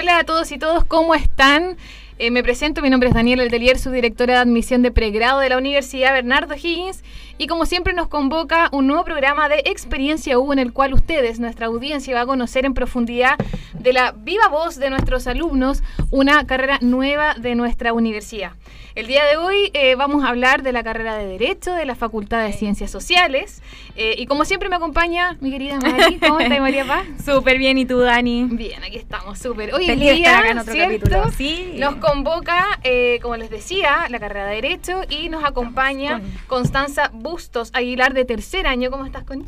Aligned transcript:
Hola 0.00 0.20
a 0.20 0.24
todos 0.24 0.50
y 0.50 0.56
todos, 0.56 0.86
¿cómo 0.86 1.14
están? 1.14 1.76
Eh, 2.22 2.30
me 2.30 2.42
presento, 2.42 2.82
mi 2.82 2.90
nombre 2.90 3.08
es 3.08 3.14
Daniela 3.14 3.44
Letelier, 3.44 3.78
subdirectora 3.78 4.34
de 4.34 4.40
admisión 4.40 4.82
de 4.82 4.90
pregrado 4.90 5.40
de 5.40 5.48
la 5.48 5.56
Universidad 5.56 6.12
Bernardo 6.12 6.54
Higgins 6.54 7.02
y 7.38 7.46
como 7.46 7.64
siempre 7.64 7.94
nos 7.94 8.08
convoca 8.08 8.68
un 8.72 8.86
nuevo 8.86 9.04
programa 9.04 9.48
de 9.48 9.62
Experiencia 9.64 10.38
U 10.38 10.52
en 10.52 10.58
el 10.58 10.74
cual 10.74 10.92
ustedes, 10.92 11.40
nuestra 11.40 11.68
audiencia, 11.68 12.14
va 12.14 12.20
a 12.20 12.26
conocer 12.26 12.66
en 12.66 12.74
profundidad 12.74 13.38
de 13.72 13.94
la 13.94 14.12
viva 14.12 14.48
voz 14.48 14.76
de 14.76 14.90
nuestros 14.90 15.26
alumnos 15.26 15.82
una 16.10 16.46
carrera 16.46 16.76
nueva 16.82 17.32
de 17.36 17.54
nuestra 17.54 17.94
universidad. 17.94 18.52
El 18.94 19.06
día 19.06 19.24
de 19.24 19.36
hoy 19.36 19.70
eh, 19.72 19.94
vamos 19.94 20.24
a 20.24 20.28
hablar 20.28 20.62
de 20.62 20.72
la 20.72 20.82
carrera 20.82 21.16
de 21.16 21.24
Derecho 21.24 21.72
de 21.72 21.86
la 21.86 21.94
Facultad 21.94 22.44
de 22.44 22.52
Ciencias 22.52 22.90
Sociales 22.90 23.62
eh, 23.96 24.16
y 24.18 24.26
como 24.26 24.44
siempre 24.44 24.68
me 24.68 24.76
acompaña 24.76 25.38
mi 25.40 25.50
querida 25.50 25.78
Mari. 25.78 26.18
¿Cómo 26.18 26.40
estás 26.40 26.60
María 26.60 26.84
Paz? 26.84 27.06
Súper 27.24 27.56
bien, 27.56 27.78
¿y 27.78 27.86
tú 27.86 28.00
Dani? 28.00 28.48
Bien, 28.50 28.82
aquí 28.82 28.96
estamos, 28.96 29.38
súper. 29.38 29.72
Hoy 29.74 29.88
en 29.88 29.98
de 29.98 30.04
día, 30.04 30.14
estar 30.14 30.40
acá 30.40 30.50
en 30.50 30.58
otro 30.58 30.72
¿cierto? 30.74 30.92
capítulo. 30.92 31.30
Sí. 31.38 31.76
Nos 31.78 31.94
convoca, 32.10 32.78
eh, 32.82 33.18
como 33.22 33.36
les 33.36 33.50
decía, 33.50 34.06
la 34.08 34.18
carrera 34.18 34.46
de 34.46 34.56
Derecho 34.56 35.02
y 35.08 35.28
nos 35.28 35.44
acompaña 35.44 36.20
con- 36.46 36.60
Constanza 36.60 37.10
Bustos 37.12 37.70
Aguilar 37.72 38.14
de 38.14 38.24
tercer 38.24 38.66
año. 38.66 38.90
¿Cómo 38.90 39.06
estás, 39.06 39.24
Connie? 39.24 39.46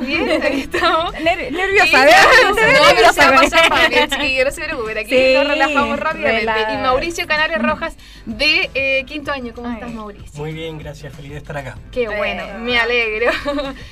Bien, 0.00 0.26
Bien, 0.26 0.42
aquí 0.42 0.60
estamos. 0.62 1.14
Ner- 1.14 1.48
Sí, 1.48 1.54
nerviosa, 1.54 1.98
no, 1.98 2.54
¿verdad? 2.54 2.94
pero 2.96 3.12
se 3.12 3.20
va 3.20 3.28
a 3.28 3.40
pasar 3.40 3.70
rápido, 3.70 4.06
chiquillos, 4.06 4.44
no 4.44 4.50
se 4.50 4.64
preocupen. 4.64 4.98
Aquí 4.98 5.10
Sí, 5.10 5.34
nos 5.34 5.46
relajamos 5.48 6.00
rápidamente. 6.00 6.72
Y 6.72 6.76
Mauricio 6.78 7.26
Canales 7.26 7.62
Rojas 7.62 7.96
de 8.26 8.70
eh, 8.74 9.04
quinto 9.06 9.32
año. 9.32 9.52
¿Cómo 9.54 9.68
Ay. 9.68 9.74
estás, 9.74 9.90
Mauricio? 9.92 10.40
Muy 10.40 10.52
bien, 10.52 10.78
gracias, 10.78 11.14
feliz 11.14 11.30
de 11.32 11.38
estar 11.38 11.56
acá. 11.56 11.76
Qué 11.92 12.08
bueno, 12.08 12.42
Eh. 12.42 12.54
me 12.60 12.78
alegro. 12.78 13.30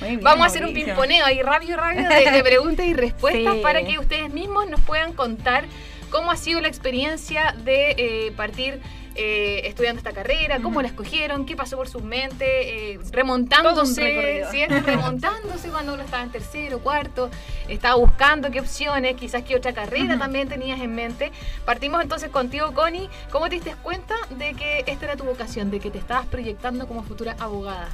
Bien, 0.01 0.19
Vamos 0.21 0.43
a 0.43 0.47
hacer 0.47 0.65
un 0.65 0.73
pimponeo 0.73 1.25
ahí 1.25 1.41
rápido, 1.41 1.77
rápido 1.77 2.09
de, 2.09 2.31
de 2.31 2.43
preguntas 2.43 2.85
y 2.85 2.93
respuestas 2.93 3.55
Sí. 3.55 3.59
para 3.61 3.83
que 3.83 3.97
ustedes 3.99 4.31
mismos 4.31 4.69
nos 4.69 4.79
puedan 4.81 5.13
contar 5.13 5.65
cómo 6.09 6.31
ha 6.31 6.37
sido 6.37 6.61
la 6.61 6.67
experiencia 6.67 7.55
de 7.63 7.95
eh, 7.97 8.33
partir 8.35 8.81
eh, 9.19 9.67
estudiando 9.67 9.97
esta 9.97 10.11
carrera, 10.11 10.59
cómo 10.61 10.79
la 10.79 10.89
escogieron, 10.89 11.47
qué 11.47 11.55
pasó 11.55 11.75
por 11.75 11.89
sus 11.89 12.03
mentes, 12.03 12.47
eh, 12.47 12.99
remontándose. 13.11 14.45
¿cierto? 14.51 14.79
remontándose 14.85 15.69
cuando 15.69 15.95
uno 15.95 16.03
estaba 16.03 16.21
en 16.21 16.29
tercero, 16.29 16.77
cuarto, 16.79 17.31
estaba 17.67 17.95
buscando 17.95 18.51
qué 18.51 18.59
opciones, 18.59 19.15
quizás 19.15 19.41
qué 19.41 19.55
otra 19.55 19.73
carrera 19.73 20.19
también 20.19 20.47
tenías 20.47 20.79
en 20.79 20.93
mente. 20.93 21.31
Partimos 21.65 22.03
entonces 22.03 22.29
contigo, 22.29 22.71
Connie. 22.73 23.09
¿Cómo 23.31 23.49
te 23.49 23.55
diste 23.55 23.73
cuenta 23.81 24.13
de 24.29 24.53
que 24.53 24.83
esta 24.85 25.05
era 25.05 25.15
tu 25.15 25.23
vocación, 25.23 25.71
de 25.71 25.79
que 25.79 25.89
te 25.89 25.97
estabas 25.97 26.27
proyectando 26.27 26.87
como 26.87 27.01
futura 27.01 27.35
abogada? 27.39 27.89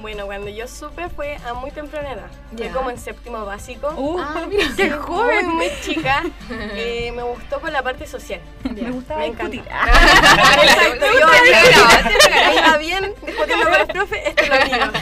Bueno, 0.00 0.26
cuando 0.26 0.48
yo 0.50 0.68
supe 0.68 1.08
fue 1.08 1.36
a 1.46 1.54
muy 1.54 1.70
temprana 1.70 2.12
edad. 2.12 2.26
Fue 2.56 2.68
como 2.68 2.90
en 2.90 2.98
séptimo 2.98 3.44
básico. 3.46 3.88
Uh, 3.96 4.18
Ah, 4.20 4.44
mira. 4.48 4.64
qué 4.76 4.90
joven. 4.90 5.48
muy 5.48 5.70
chica. 5.82 6.22
Eh, 6.50 7.12
me 7.12 7.22
gustó 7.22 7.58
por 7.60 7.70
la 7.72 7.82
parte 7.82 8.06
social. 8.06 8.40
Me 8.62 8.90
gustaba 8.90 9.20
Me 9.20 9.26
encanta. 9.26 9.56
Exacto, 10.62 11.06
yo 11.18 11.26
me 11.26 12.54
iba 12.54 12.76
bien 12.78 13.14
discutiendo 13.24 13.64
con 13.64 13.78
los 13.78 13.88
profes, 13.88 14.20
esto 14.26 14.42
es 14.42 14.48
lo 14.48 14.56
mío. 14.66 14.92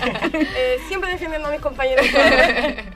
Eh, 0.56 0.78
siempre 0.88 1.10
defendiendo 1.10 1.48
a 1.48 1.50
mis 1.50 1.60
compañeros. 1.60 2.06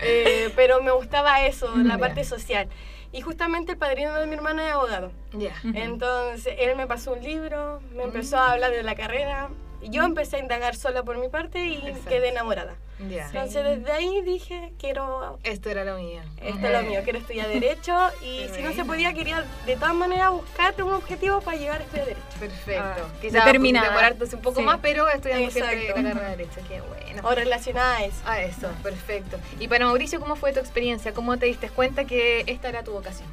Eh, 0.01 0.51
pero 0.57 0.81
me 0.83 0.93
gustaba 0.93 1.43
eso, 1.47 1.71
la 1.77 1.99
parte 1.99 2.25
social. 2.25 2.69
Y 3.13 3.21
justamente 3.23 3.73
el 3.73 3.79
padrino 3.79 4.15
de 4.15 4.27
mi 4.27 4.35
hermana 4.35 4.67
es 4.69 4.75
abogado. 4.75 5.13
Ya. 5.33 5.53
Entonces 5.75 6.55
él 6.59 6.77
me 6.77 6.87
pasó 6.87 7.13
un 7.13 7.23
libro, 7.23 7.81
me 7.95 8.05
empezó 8.05 8.39
a 8.39 8.53
hablar 8.53 8.71
de 8.71 8.83
la 8.83 8.95
carrera. 8.95 9.49
Yo 9.83 10.03
empecé 10.03 10.37
a 10.37 10.39
indagar 10.41 10.75
sola 10.77 11.03
por 11.03 11.19
mi 11.19 11.29
parte 11.29 11.65
y 11.65 11.77
Exacto. 11.77 12.09
quedé 12.11 12.29
enamorada. 12.31 12.75
Entonces 13.01 13.63
desde 13.65 13.93
ahí 13.93 14.23
dije, 14.23 14.73
quiero, 14.79 15.39
Esto 15.45 15.71
era 15.71 15.85
lo 15.85 15.99
mío. 15.99 16.21
esto 16.43 16.67
es 16.67 16.73
lo 16.73 16.83
mío, 16.83 17.01
quiero 17.05 17.21
estudiar 17.21 17.47
Derecho 17.49 17.97
y 18.25 18.49
si 18.53 18.61
no 18.61 18.73
se 18.73 18.85
podía, 18.85 19.15
quería 19.15 19.45
de 19.67 19.77
todas 19.77 19.95
maneras 19.95 20.33
buscarte 20.33 20.83
un 20.83 20.93
objetivo 20.95 21.41
para 21.41 21.57
llegar 21.57 21.81
a 21.81 21.85
estudiar 21.85 22.07
Derecho. 22.07 22.23
Perfecto. 22.41 22.83
Ah, 22.83 23.21
Quizás 23.21 23.45
demorarte 23.53 24.25
un 24.35 24.43
poco 24.43 24.59
Sí. 24.59 24.67
más, 24.67 24.81
pero 24.83 25.09
estudiando 25.09 25.49
siempre 25.51 25.87
la 25.89 25.95
carrera 25.95 26.21
de 26.31 26.37
Derecho. 26.39 26.61
Qué 26.69 26.81
bueno. 26.81 27.23
O 27.29 27.35
relacionada 27.35 27.99
a 27.99 28.05
eso. 28.05 28.17
Ah, 28.27 28.43
eso, 28.43 28.69
perfecto. 28.83 29.39
Y 29.61 29.69
para 29.69 29.87
Mauricio, 29.87 30.19
¿cómo 30.19 30.35
fue 30.35 30.53
tu 30.53 30.59
experiencia? 30.59 31.13
¿Cómo 31.15 31.37
te 31.39 31.47
diste 31.47 31.69
cuenta 31.71 32.05
que 32.05 32.43
esta 32.49 32.69
era 32.69 32.83
tu 32.83 32.93
vocación? 32.93 33.29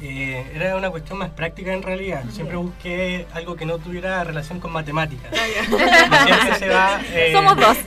Eh, 0.00 0.52
era 0.54 0.76
una 0.76 0.90
cuestión 0.90 1.18
más 1.18 1.30
práctica 1.30 1.72
en 1.72 1.82
realidad. 1.82 2.24
Siempre 2.30 2.56
busqué 2.56 3.26
algo 3.32 3.56
que 3.56 3.64
no 3.64 3.78
tuviera 3.78 4.22
relación 4.24 4.60
con 4.60 4.72
matemáticas. 4.72 5.30
Siempre 5.34 6.54
se 6.58 6.68
va, 6.68 7.00
eh, 7.12 7.32
Somos 7.32 7.56
dos. 7.56 7.78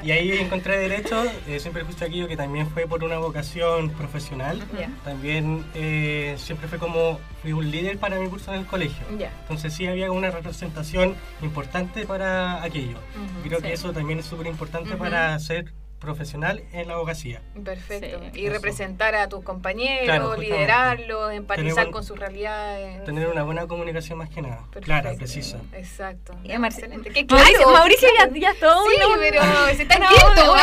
Y 0.00 0.12
ahí 0.12 0.30
encontré 0.38 0.78
derecho, 0.78 1.24
eh, 1.48 1.58
siempre 1.58 1.82
justo 1.82 2.04
aquello 2.04 2.28
que 2.28 2.36
también 2.36 2.68
fue 2.70 2.86
por 2.86 3.02
una 3.02 3.18
vocación 3.18 3.90
profesional. 3.90 4.62
Ya. 4.78 4.90
También 5.04 5.64
eh, 5.74 6.36
siempre 6.38 6.68
fue 6.68 6.78
como, 6.78 7.18
fui 7.42 7.52
un 7.52 7.68
líder 7.70 7.98
para 7.98 8.16
mi 8.18 8.28
curso 8.28 8.54
en 8.54 8.60
el 8.60 8.66
colegio. 8.66 9.04
Ya. 9.18 9.32
Entonces 9.42 9.74
sí 9.74 9.86
había 9.88 10.12
una 10.12 10.30
representación 10.30 11.16
importante 11.42 12.06
para 12.06 12.62
aquello. 12.62 12.98
Ujú, 12.98 13.48
Creo 13.48 13.58
sí. 13.58 13.66
que 13.66 13.72
eso 13.72 13.92
también 13.92 14.20
es 14.20 14.26
súper 14.26 14.46
importante 14.46 14.90
Ujú. 14.90 14.98
para 14.98 15.36
ser 15.40 15.72
profesional 15.98 16.62
en 16.72 16.88
la 16.88 16.94
abogacía. 16.94 17.40
Perfecto. 17.64 18.20
Sí. 18.32 18.40
y 18.40 18.44
Eso. 18.46 18.54
representar 18.54 19.14
a 19.14 19.28
tus 19.28 19.42
compañeros, 19.42 20.04
Claro, 20.04 20.36
liderarlos, 20.36 21.32
empatizar 21.32 21.74
Tener 21.74 21.90
con 21.90 22.04
sus 22.04 22.18
realidades. 22.18 23.04
Tener 23.04 23.28
una 23.28 23.42
buena 23.42 23.66
comunicación 23.66 24.18
más 24.18 24.28
que 24.28 24.42
nada. 24.42 24.58
Perfecto. 24.70 24.80
Clara, 24.82 25.14
precisa. 25.14 25.58
Exacto. 25.72 26.34
Y 26.44 26.52
a 26.52 26.56
Excelente. 26.56 27.10
Qué 27.10 27.24
Mauricio, 27.24 27.56
claro. 27.58 27.72
Mauricio 27.72 28.08
ya, 28.18 28.28
ya 28.38 28.50
es 28.50 28.60
todo 28.60 28.82
Sí, 28.88 28.96
un- 29.12 29.18
pero 29.18 29.42
se 29.74 29.82
está 29.82 29.96
quieto. 29.96 30.56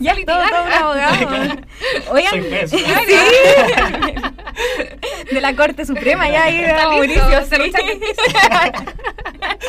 Ya 0.00 0.12
es 0.12 0.26
todo, 0.26 0.42
todo 0.48 0.64
un 0.64 0.72
abogado. 0.72 1.56
Oigan, 2.12 2.68
Soy 2.68 2.80
sí. 2.80 2.84
De 5.30 5.40
la 5.40 5.54
Corte 5.54 5.84
Suprema 5.86 6.28
ya 6.28 6.44
ahí 6.44 6.60
Mauricio. 6.76 7.22
sí. 7.44 7.70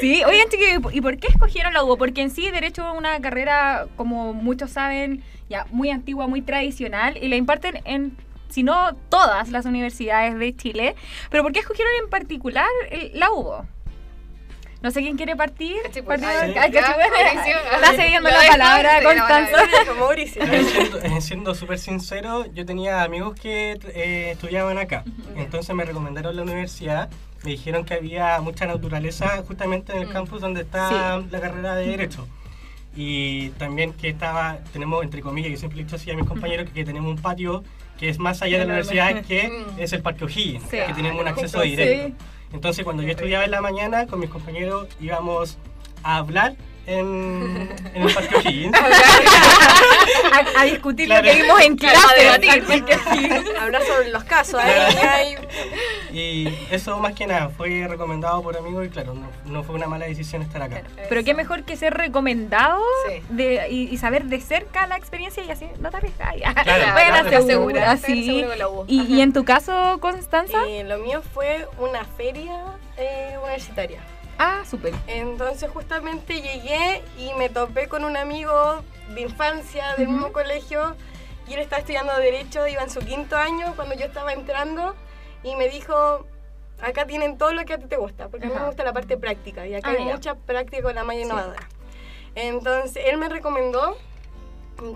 Sí, 0.00 0.22
oigan 0.24 0.48
chiquillos, 0.48 0.94
¿y 0.94 1.00
por 1.00 1.16
qué 1.18 1.28
escogieron 1.28 1.72
la 1.74 1.82
UBO? 1.82 1.96
Porque 1.98 2.20
en 2.22 2.30
sí 2.30 2.50
Derecho 2.50 2.88
es 2.92 2.96
una 2.96 3.20
carrera, 3.20 3.86
como 3.96 4.32
muchos 4.32 4.70
saben, 4.70 5.22
ya 5.48 5.66
muy 5.70 5.90
antigua, 5.90 6.26
muy 6.26 6.42
tradicional, 6.42 7.16
y 7.20 7.28
la 7.28 7.36
imparten 7.36 7.80
en, 7.84 8.16
si 8.48 8.62
no 8.62 8.94
todas 9.08 9.48
las 9.48 9.64
universidades 9.66 10.38
de 10.38 10.54
Chile. 10.54 10.94
Pero 11.30 11.42
¿por 11.42 11.52
qué 11.52 11.60
escogieron 11.60 11.92
en 12.04 12.10
particular 12.10 12.66
el- 12.90 13.10
la 13.14 13.30
UBO? 13.30 13.66
No 14.80 14.90
sé 14.92 15.00
quién 15.00 15.16
quiere 15.16 15.34
partir. 15.34 15.74
Cachipún. 15.82 16.20
Mauricio. 16.20 16.62
Está 17.74 17.92
cediendo 17.96 18.28
la 18.30 18.46
palabra, 18.48 18.98
sí, 18.98 19.04
la 19.04 19.14
Constanza. 19.14 19.58
siendo 20.26 21.20
siendo 21.20 21.54
súper 21.54 21.78
sincero, 21.78 22.46
yo 22.54 22.64
tenía 22.64 23.02
amigos 23.02 23.34
que 23.40 23.72
eh, 23.94 24.30
estudiaban 24.32 24.78
acá. 24.78 25.04
Entonces 25.36 25.74
me 25.74 25.84
recomendaron 25.84 26.36
la 26.36 26.42
universidad. 26.42 27.08
Me 27.44 27.50
dijeron 27.52 27.84
que 27.84 27.94
había 27.94 28.40
mucha 28.40 28.66
naturaleza 28.66 29.42
justamente 29.46 29.92
en 29.92 29.98
el 30.02 30.08
Mm. 30.08 30.12
campus 30.12 30.40
donde 30.40 30.60
está 30.62 31.18
la 31.30 31.40
carrera 31.40 31.74
de 31.74 31.86
Derecho. 31.86 32.26
Y 32.96 33.50
también 33.50 33.92
que 33.92 34.08
estaba, 34.08 34.58
tenemos 34.72 35.04
entre 35.04 35.20
comillas, 35.22 35.50
yo 35.52 35.56
siempre 35.56 35.76
le 35.76 35.82
he 35.82 35.84
dicho 35.84 35.96
así 35.96 36.10
a 36.10 36.14
mis 36.16 36.26
compañeros, 36.26 36.68
que 36.72 36.84
tenemos 36.84 37.08
un 37.10 37.20
patio 37.20 37.62
que 37.98 38.08
es 38.08 38.18
más 38.18 38.42
allá 38.42 38.58
de 38.58 38.64
la 38.64 38.72
universidad, 38.74 39.22
que 39.24 39.48
Mm. 39.48 39.80
es 39.80 39.92
el 39.92 40.02
Parque 40.02 40.24
O'Higgins, 40.24 40.62
Sí. 40.70 40.78
que 40.86 40.94
tenemos 40.94 41.20
un 41.20 41.28
acceso 41.28 41.62
Sí. 41.62 42.14
Entonces 42.52 42.84
cuando 42.84 43.02
yo 43.02 43.10
estudiaba 43.10 43.44
en 43.44 43.50
la 43.50 43.60
mañana, 43.60 44.06
con 44.06 44.20
mis 44.20 44.30
compañeros 44.30 44.88
íbamos 45.00 45.58
a 46.02 46.16
hablar 46.16 46.56
en, 46.88 47.68
en 47.94 48.02
el 48.02 48.14
Parque 48.14 48.36
O'Higgins. 48.36 48.76
A, 50.32 50.60
a 50.60 50.64
discutir 50.64 51.06
Claro. 51.06 51.26
lo 51.26 51.32
que 51.32 51.42
vimos 51.42 51.60
en 51.60 51.76
Claro, 51.76 51.98
clase. 52.00 52.28
a 52.28 52.38
debatir. 52.38 52.64
Porque 52.64 52.94
sí. 53.12 53.28
Hablar 53.60 53.82
sobre 53.82 54.08
los 54.10 54.24
casos. 54.24 54.60
Ahí- 54.62 55.36
Y 56.12 56.48
eso 56.70 56.98
más 56.98 57.12
que 57.14 57.26
nada 57.26 57.50
fue 57.50 57.86
recomendado 57.88 58.42
por 58.42 58.56
amigos 58.56 58.86
y 58.86 58.88
claro, 58.88 59.14
no, 59.14 59.28
no 59.46 59.62
fue 59.64 59.74
una 59.74 59.86
mala 59.86 60.06
decisión 60.06 60.42
estar 60.42 60.62
acá. 60.62 60.82
Pero 61.08 61.24
qué 61.24 61.34
mejor 61.34 61.64
que 61.64 61.76
ser 61.76 61.94
recomendado 61.94 62.82
Sí. 63.08 63.22
de, 63.30 63.66
y, 63.70 63.82
y 63.88 63.96
saber 63.98 64.24
de 64.24 64.40
cerca 64.40 64.86
la 64.86 64.96
experiencia 64.96 65.42
y 65.44 65.50
así 65.50 65.66
no 65.80 65.90
te 65.90 65.98
arriesgas. 65.98 66.34
Claro, 66.62 66.92
Bueno, 66.92 67.28
claro. 67.28 67.46
segura, 67.46 67.96
sí. 67.96 68.44
Y, 68.86 69.02
y 69.14 69.20
en 69.20 69.32
tu 69.32 69.44
caso, 69.44 69.98
Constanza, 70.00 70.58
Eh, 70.68 70.84
lo 70.84 70.98
mío 70.98 71.22
fue 71.34 71.66
una 71.78 72.04
feria 72.04 72.64
eh, 72.96 73.36
universitaria. 73.42 74.00
Ah, 74.38 74.62
súper. 74.68 74.94
Entonces 75.06 75.70
justamente 75.70 76.40
llegué 76.40 77.02
y 77.18 77.32
me 77.34 77.48
topé 77.48 77.88
con 77.88 78.04
un 78.04 78.16
amigo 78.16 78.82
de 79.14 79.22
infancia 79.22 79.94
del 79.96 80.06
Ujú. 80.08 80.12
mismo 80.16 80.32
colegio 80.32 80.96
y 81.48 81.54
él 81.54 81.60
estaba 81.60 81.80
estudiando 81.80 82.14
Derecho, 82.16 82.66
iba 82.66 82.82
en 82.82 82.90
su 82.90 83.00
quinto 83.00 83.36
año 83.36 83.72
cuando 83.76 83.94
yo 83.94 84.04
estaba 84.04 84.32
entrando 84.32 84.94
y 85.42 85.56
me 85.56 85.68
dijo, 85.68 86.26
acá 86.80 87.06
tienen 87.06 87.38
todo 87.38 87.52
lo 87.52 87.64
que 87.64 87.74
a 87.74 87.78
ti 87.78 87.86
te 87.86 87.96
gusta, 87.96 88.28
porque 88.28 88.46
a 88.46 88.48
mí 88.50 88.54
me 88.54 88.66
gusta 88.66 88.84
la 88.84 88.92
parte 88.92 89.16
práctica 89.16 89.66
y 89.66 89.74
acá 89.74 89.90
Ah, 89.90 89.94
hay 89.98 90.04
ya. 90.06 90.12
mucha 90.12 90.34
práctica 90.34 90.82
con 90.82 90.94
la 90.94 91.04
malla 91.04 91.20
innovadora. 91.22 91.60
Entonces, 92.34 93.02
él 93.06 93.16
me 93.16 93.28
recomendó 93.28 93.96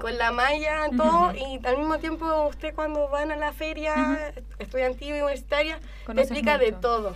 con 0.00 0.16
la 0.16 0.30
malla, 0.30 0.88
todo, 0.96 1.32
y 1.34 1.60
al 1.66 1.78
mismo 1.78 1.98
tiempo 1.98 2.46
usted 2.48 2.74
cuando 2.74 3.08
van 3.08 3.32
a 3.32 3.36
la 3.36 3.52
feria 3.52 4.32
estudiantil 4.58 5.08
y 5.08 5.12
universitaria, 5.12 5.80
te 6.06 6.20
explica 6.20 6.56
de 6.58 6.72
todo. 6.72 7.14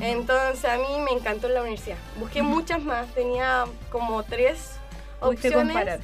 Entonces 0.00 0.64
a 0.64 0.76
mí 0.78 1.00
me 1.04 1.12
encantó 1.12 1.48
la 1.48 1.60
universidad. 1.60 1.98
Busqué 2.18 2.42
muchas 2.42 2.82
más, 2.82 3.06
tenía 3.14 3.66
como 3.90 4.22
tres 4.22 4.78
opciones, 5.20 5.74
comparar. 5.74 6.00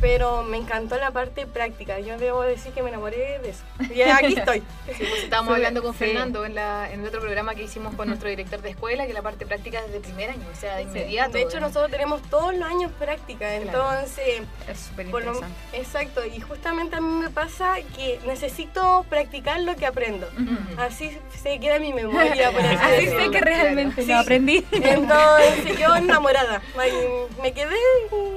Pero 0.00 0.42
me 0.42 0.56
encantó 0.58 0.96
la 0.96 1.10
parte 1.10 1.46
práctica. 1.46 1.98
Yo 2.00 2.18
debo 2.18 2.42
decir 2.42 2.72
que 2.72 2.82
me 2.82 2.90
enamoré 2.90 3.38
de 3.40 3.50
eso. 3.50 3.62
Y 3.94 4.02
aquí 4.02 4.34
estoy. 4.38 4.58
Sí, 4.86 5.04
pues 5.08 5.24
estábamos 5.24 5.52
Sí, 5.52 5.56
hablando 5.56 5.82
con 5.82 5.92
sí. 5.92 5.98
Fernando 5.98 6.44
en, 6.44 6.54
la, 6.54 6.90
en 6.92 7.00
el 7.00 7.06
otro 7.08 7.20
programa 7.20 7.54
que 7.54 7.62
hicimos 7.62 7.94
con 7.94 8.08
nuestro 8.08 8.28
director 8.28 8.60
de 8.60 8.70
escuela, 8.70 9.06
que 9.06 9.12
la 9.12 9.22
parte 9.22 9.46
práctica 9.46 9.80
es 9.84 9.92
de 9.92 10.00
primer 10.00 10.30
año, 10.30 10.46
o 10.52 10.56
sea, 10.60 10.76
de 10.76 10.82
Sí. 10.84 10.88
inmediato. 10.90 11.32
De 11.32 11.42
hecho, 11.42 11.60
nosotros 11.60 11.90
tenemos 11.90 12.20
todos 12.22 12.54
los 12.54 12.68
años 12.68 12.90
práctica, 12.98 13.54
entonces, 13.54 14.42
Es 14.68 14.78
súper 14.80 15.06
lo- 15.06 15.18
interesante. 15.18 15.54
exacto, 15.72 16.24
y 16.26 16.40
justamente 16.40 16.96
a 16.96 17.00
mí 17.00 17.22
me 17.22 17.30
pasa 17.30 17.76
que 17.96 18.20
necesito 18.26 19.04
practicar 19.08 19.60
lo 19.60 19.76
que 19.76 19.86
aprendo. 19.86 20.28
Así 20.78 21.16
se 21.42 21.58
queda 21.58 21.76
en 21.76 21.82
mi 21.82 21.92
memoria, 21.92 22.50
por 22.52 22.60
así 22.64 22.76
Así 22.76 23.06
sé 23.08 23.30
que 23.30 23.40
realmente 23.40 24.06
lo 24.06 24.18
aprendí. 24.18 24.64
Entonces 24.72 25.78
yo 25.78 25.94
enamorada, 25.96 26.60
me 27.42 27.52
quedé 27.52 27.74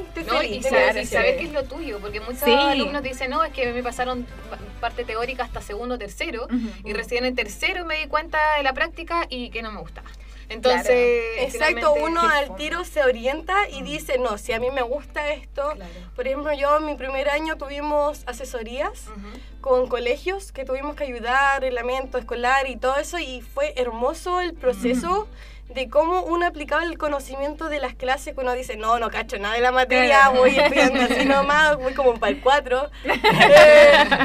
estoy 0.07 0.23
No, 0.25 0.39
feliz. 0.39 0.65
y 0.65 0.69
verdad, 0.69 0.95
y 0.95 1.48
es 1.49 1.53
lo 1.53 1.63
tuyo, 1.65 1.99
porque 1.99 2.19
muchos 2.21 2.39
Sí. 2.43 2.51
alumnos 2.51 3.03
dicen, 3.03 3.29
no, 3.31 3.43
es 3.43 3.51
que 3.53 3.71
me 3.73 3.83
pasaron 3.83 4.25
pa- 4.49 4.57
parte 4.79 5.03
teórica 5.03 5.43
hasta 5.43 5.61
segundo 5.61 5.95
o 5.95 5.97
tercero, 5.97 6.45
Ujú. 6.45 6.69
y 6.87 6.93
recién 6.93 7.25
en 7.25 7.35
tercero 7.35 7.85
me 7.85 7.95
di 7.97 8.07
cuenta 8.07 8.37
de 8.57 8.63
la 8.63 8.73
práctica 8.73 9.25
y 9.29 9.49
que 9.49 9.61
no 9.61 9.71
me 9.71 9.79
gustaba. 9.81 10.07
Entonces, 10.51 11.35
Exacto, 11.37 11.51
finalmente- 11.93 12.01
uno 12.03 12.21
al 12.21 12.55
tiro 12.55 12.83
se 12.83 13.03
orienta 13.03 13.69
y 13.69 13.83
dice, 13.83 14.17
no, 14.17 14.37
si 14.39 14.51
a 14.53 14.59
mí 14.59 14.71
me 14.71 14.81
gusta 14.81 15.29
esto, 15.31 15.73
Claro. 15.75 15.91
por 16.15 16.25
ejemplo, 16.27 16.51
yo 16.53 16.77
en 16.77 16.85
mi 16.87 16.95
primer 16.95 17.29
año 17.29 17.55
tuvimos 17.57 18.23
asesorías 18.25 19.07
Ujú. 19.09 19.27
con 19.61 19.87
colegios 19.87 20.51
que 20.51 20.65
tuvimos 20.65 20.95
que 20.95 21.03
ayudar, 21.03 21.61
reglamento 21.61 22.17
escolar 22.17 22.67
y 22.67 22.77
todo 22.77 22.95
eso, 22.97 23.19
y 23.19 23.41
fue 23.41 23.73
hermoso 23.75 24.41
el 24.41 24.53
proceso 24.55 25.27
de 25.73 25.87
cómo 25.89 26.23
uno 26.23 26.45
aplicaba 26.47 26.83
el 26.83 26.97
conocimiento 26.97 27.69
de 27.69 27.79
las 27.79 27.93
clases, 27.93 28.33
que 28.33 28.41
uno 28.41 28.53
dice, 28.53 28.75
no, 28.75 28.97
no 28.99 29.09
cacho 29.09 29.37
nada 29.37 29.53
de 29.55 29.61
la 29.61 29.71
materia, 29.71 30.29
voy 30.29 30.49
estudiando 30.57 31.01
así 31.01 31.25
nomás, 31.25 31.77
voy 31.77 31.93
como 31.93 32.15
para 32.15 32.31
el 32.31 32.39
4, 32.41 32.89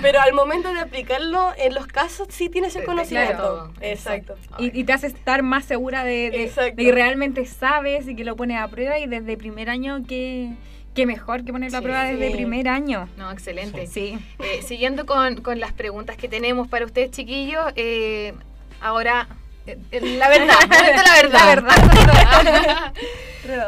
pero 0.02 0.20
al 0.20 0.32
momento 0.32 0.72
de 0.72 0.80
aplicarlo, 0.80 1.52
en 1.58 1.74
los 1.74 1.86
casos 1.86 2.28
sí 2.30 2.48
tienes 2.48 2.74
el 2.76 2.84
conocimiento. 2.84 3.72
Exacto. 3.80 4.36
Y, 4.58 4.78
y 4.78 4.84
te 4.84 4.92
hace 4.92 5.06
estar 5.08 5.42
más 5.42 5.64
segura 5.64 6.04
de, 6.04 6.30
de- 6.30 6.74
que 6.74 6.92
realmente 6.92 7.44
sabes 7.46 8.08
y 8.08 8.16
que 8.16 8.24
lo 8.24 8.36
pones 8.36 8.58
a 8.60 8.68
prueba 8.68 8.98
y 8.98 9.06
desde 9.06 9.36
primer 9.36 9.68
año 9.70 10.02
que, 10.06 10.50
que 10.94 11.06
mejor 11.06 11.44
que 11.44 11.52
ponerlo 11.52 11.76
a 11.78 11.80
Sí. 11.80 11.84
prueba 11.84 12.04
desde 12.04 12.30
primer 12.30 12.68
año. 12.68 13.08
No, 13.16 13.30
excelente. 13.30 13.86
Sí. 13.86 14.18
Eh, 14.38 14.62
siguiendo 14.62 15.06
con, 15.06 15.42
con 15.42 15.60
las 15.60 15.72
preguntas 15.72 16.16
que 16.16 16.28
tenemos 16.28 16.68
para 16.68 16.84
ustedes, 16.86 17.10
chiquillos, 17.10 17.64
eh, 17.76 18.32
ahora, 18.80 19.28
eh, 19.66 19.78
eh, 19.90 20.00
la 20.18 20.28
verdad, 20.28 20.54
momento 20.68 21.02
la 21.02 21.14
verdad. 21.52 22.92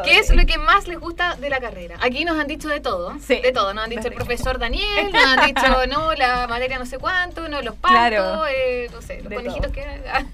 ¿Qué 0.04 0.19
es 0.19 0.34
lo 0.34 0.46
que 0.46 0.56
más 0.56 0.88
les 0.88 0.98
gusta 0.98 1.37
de 1.37 1.50
la 1.50 1.60
carrera? 1.60 1.96
Aquí 2.00 2.25
nos 2.25 2.38
han 2.38 2.46
dicho 2.46 2.69
de 2.69 2.81
todo, 2.81 3.14
Sí. 3.20 3.40
de 3.40 3.52
todo. 3.52 3.75
Nos 3.75 3.84
han 3.84 3.90
dicho 3.90 4.08
el 4.08 4.14
profesor 4.14 4.58
Daniel, 4.58 5.12
nos 5.12 5.25
han 5.25 5.46
dicho, 5.46 5.87
no, 5.88 6.14
la 6.14 6.46
materia 6.48 6.78
no 6.78 6.87
sé 6.87 6.98
cuánto, 6.98 7.48
no, 7.48 7.60
los 7.60 7.75
partos, 7.76 7.90
Claro. 7.98 8.46
eh, 8.46 8.88
no 8.93 9.02
sé, 9.02 9.20
los 9.20 9.28
De 9.28 9.37
conejitos 9.37 9.72
todo. 9.72 9.75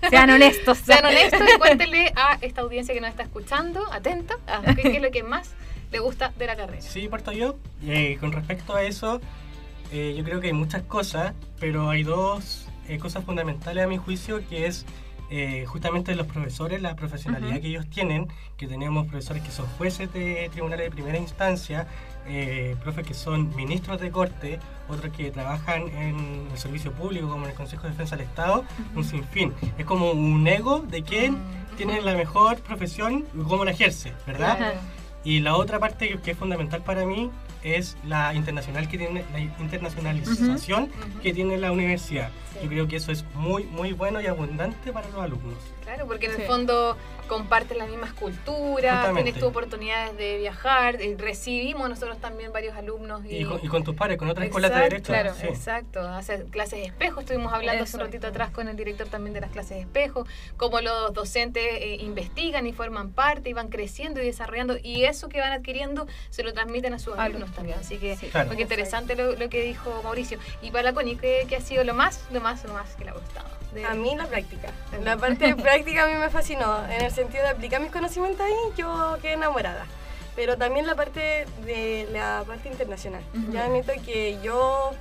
que... 0.01 0.09
Sean 0.11 0.31
honestos. 0.31 0.79
Sean 0.85 1.05
honestos 1.05 1.41
y 1.55 1.59
cuéntenle 1.59 2.13
a 2.15 2.39
esta 2.41 2.61
audiencia 2.61 2.95
que 2.95 3.01
nos 3.01 3.11
está 3.11 3.25
escuchando, 3.25 3.85
atenta, 3.93 4.37
a 4.47 4.63
qué, 4.75 4.83
qué 4.83 4.97
es 4.97 5.03
lo 5.03 5.11
que 5.11 5.23
más 5.25 5.51
le 5.91 5.99
gusta 5.99 6.33
de 6.39 6.47
la 6.47 6.57
carrera. 6.57 6.81
Sí, 6.81 7.09
parto 7.09 7.33
yo. 7.33 7.57
Eh, 7.85 8.17
con 8.21 8.31
respecto 8.33 8.75
a 8.77 8.83
eso, 8.85 9.21
eh, 9.93 10.15
yo 10.17 10.23
creo 10.25 10.41
que 10.41 10.47
hay 10.49 10.53
muchas 10.53 10.83
cosas, 10.83 11.35
pero 11.59 11.91
hay 11.91 12.05
dos 12.05 12.67
eh, 12.89 12.99
cosas 12.99 13.25
fundamentales 13.25 13.85
a 13.85 13.89
mi 13.89 13.97
juicio, 13.99 14.41
que 14.49 14.67
es 14.67 14.87
eh, 15.35 15.65
justamente 15.67 16.15
los 16.15 16.27
profesores, 16.27 16.83
la 16.83 16.95
profesionalidad 16.95 17.59
que 17.63 17.69
ellos 17.69 17.89
tienen, 17.89 18.29
que 18.59 18.67
tenemos 18.69 19.07
profesores 19.07 19.43
que 19.43 19.51
son 19.51 19.67
jueces 19.79 20.13
de 20.13 20.51
tribunales 20.53 20.85
de 20.85 20.91
primera 20.91 21.17
instancia, 21.17 21.87
eh, 22.27 22.77
profes 22.83 23.07
que 23.07 23.15
son 23.15 23.57
ministros 23.57 23.99
de 23.99 24.11
corte, 24.11 24.61
otros 24.91 25.11
que 25.17 25.31
trabajan 25.31 25.89
en 25.89 26.49
el 26.53 26.59
servicio 26.59 26.93
público, 26.93 27.29
como 27.31 27.45
en 27.45 27.51
el 27.53 27.57
Consejo 27.57 27.85
de 27.85 27.91
Defensa 27.91 28.15
del 28.17 28.27
Estado, 28.27 28.65
un 28.95 29.05
sinfín. 29.05 29.55
Es 29.79 29.87
como 29.87 30.11
un 30.13 30.47
ego 30.47 30.81
de 30.81 31.03
quién 31.03 31.33
Mm. 31.73 31.77
tiene 31.79 32.03
la 32.03 32.15
mejor 32.15 32.59
profesión 32.59 33.25
y 33.35 33.43
cómo 33.43 33.65
la 33.65 33.71
ejerce, 33.71 34.13
¿verdad? 34.27 34.75
Y 35.25 35.41
la 35.41 35.57
otra 35.57 35.79
parte 35.79 36.19
que 36.23 36.33
es 36.33 36.37
fundamental 36.37 36.83
para 36.83 37.07
mí 37.07 37.31
es 37.63 37.97
la 38.05 38.35
internacional 38.35 38.89
que 38.89 38.99
tiene 38.99 39.25
la 39.33 39.41
internacionalización 39.41 40.91
que 41.23 41.33
tiene 41.33 41.57
la 41.59 41.73
universidad. 41.73 42.31
Sí. 42.53 42.61
Yo 42.65 42.69
creo 42.69 42.89
que 42.89 42.97
eso 42.97 43.13
es 43.13 43.25
muy 43.35 43.65
muy 43.65 43.93
bueno 43.93 44.21
y 44.21 44.27
abundante 44.27 44.93
para 44.93 45.09
los 45.09 45.19
alumnos. 45.19 45.59
Claro, 45.83 46.07
porque 46.07 46.27
en 46.27 46.41
el 46.41 46.47
fondo 46.47 46.97
comparten 47.29 47.79
las 47.79 47.89
mismas 47.89 48.13
culturas, 48.13 48.95
Justamente. 48.97 49.23
tienes 49.23 49.41
tu 49.41 49.47
oportunidades 49.49 50.17
de 50.19 50.39
viajar, 50.39 51.01
eh, 51.01 51.17
recibimos 51.19 51.89
nosotros 51.89 52.19
también 52.19 52.53
varios 52.53 52.77
alumnos 52.77 53.25
y, 53.25 53.37
Y, 53.39 53.45
con, 53.45 53.59
y 53.63 53.69
con 53.69 53.85
tus 53.85 53.95
pares, 53.95 54.19
con 54.19 54.29
otras 54.29 54.47
escuelas 54.47 54.71
de 54.71 54.77
Exacto, 54.77 55.13
derecho. 55.13 55.13
Claro, 55.13 55.35
sí. 55.41 55.47
exacto. 55.47 56.01
Hacer 56.09 56.45
clases 56.47 56.81
de 56.81 56.85
espejo, 56.87 57.21
estuvimos 57.21 57.53
hablando 57.53 57.85
hace 57.85 57.97
un 57.97 58.03
ratito 58.03 58.27
atrás 58.27 58.51
con 58.51 58.69
el 58.69 58.77
director 58.77 59.07
también 59.09 59.33
de 59.33 59.41
las 59.41 59.51
clases 59.51 59.77
de 59.77 59.81
espejo, 59.81 60.27
cómo 60.57 60.81
los 60.81 61.15
docentes 61.15 61.65
eh, 61.65 61.97
investigan 62.01 62.67
y 62.67 62.73
forman 62.73 63.11
parte 63.13 63.49
y 63.49 63.53
van 63.55 63.69
creciendo 63.69 64.21
y 64.21 64.27
desarrollando 64.27 64.77
y 64.83 65.05
eso 65.05 65.29
que 65.29 65.41
van 65.41 65.53
adquiriendo 65.53 66.07
se 66.31 66.43
lo 66.43 66.53
transmiten 66.53 66.93
a 66.95 66.99
sus 66.99 67.15
Alumnos 67.19 67.25
alumnos 67.51 67.53
también. 67.57 67.79
Así 67.79 67.97
que 67.99 68.17
Sí. 68.17 68.27
Claro. 68.29 68.49
porque 68.49 68.63
interesante 68.63 69.15
lo, 69.17 69.33
lo 69.37 69.49
que 69.49 69.63
dijo 69.63 70.03
Mauricio. 70.05 70.39
Y 70.61 70.71
para 70.71 70.83
la 70.85 70.93
Connie, 70.93 71.17
¿qué, 71.17 71.47
qué 71.49 71.57
ha 71.57 71.61
sido 71.61 71.83
lo 71.85 71.95
más, 71.95 72.21
lo 72.31 72.41
más, 72.41 72.63
lo 72.65 72.75
más 72.75 72.95
que 72.95 73.05
le 73.05 73.11
ha 73.11 73.15
gustado? 73.15 73.47
De- 73.75 73.85
A 73.87 73.95
mí 73.95 74.15
la 74.17 74.27
práctica. 74.27 74.69
La 75.03 75.17
parte 75.17 75.47
de 75.47 75.57
práctica 75.57 76.05
a 76.05 76.07
mí 76.07 76.15
me 76.15 76.29
fascinó. 76.31 76.85
En 76.91 77.03
el 77.03 77.11
sentido 77.13 77.43
de 77.45 77.51
aplicar 77.51 77.81
mis 77.81 77.91
conocimientos 77.91 78.45
ahí, 78.45 78.53
yo 78.77 79.17
quedé 79.23 79.33
enamorada. 79.33 79.87
Pero 80.37 80.57
también 80.57 80.87
la 80.87 80.95
parte 80.95 81.47
de 81.65 82.09
la 82.13 82.45
parte 82.47 82.69
internacional. 82.69 83.23
Ujú. 83.35 83.53
Ya 83.53 83.65
admito 83.65 83.93
que 84.05 84.39
yo 84.43 84.93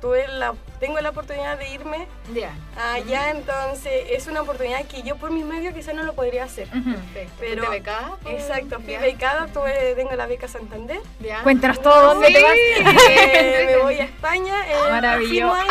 tuve 0.00 0.26
la, 0.26 0.54
tengo 0.80 1.00
la 1.00 1.10
oportunidad 1.10 1.56
de 1.58 1.68
irme 1.70 2.08
Ya. 2.34 2.50
allá, 2.76 3.30
entonces 3.30 3.92
es 4.10 4.26
una 4.26 4.42
oportunidad 4.42 4.84
que 4.86 5.02
yo 5.04 5.14
por 5.14 5.30
mis 5.30 5.44
medios 5.44 5.72
quizás 5.74 5.94
no 5.94 6.02
lo 6.02 6.14
podría 6.14 6.42
hacer. 6.44 6.66
Perfecto. 6.68 7.32
Pero- 7.38 7.64
¿Fuiste 7.66 7.70
becada? 7.70 8.18
Exacto, 8.26 8.80
fui 8.80 8.92
ya? 8.94 9.00
becada, 9.00 9.46
tuve, 9.46 9.94
tengo 9.94 10.10
la 10.16 10.26
beca 10.26 10.48
Santander. 10.48 10.98
Ya. 11.20 11.42
Cuéntanos 11.44 11.80
todo. 11.80 12.14
¿Dónde 12.14 12.26
Sí. 12.28 12.32
te 12.34 12.42
vas? 12.42 12.52
Eh, 13.10 13.64
me 13.66 13.76
voy 13.82 13.94
a 14.00 14.04
España 14.04 14.54
el 14.66 14.72
próximo 14.72 14.90
Maravilloso. 14.90 15.54
año 15.54 15.70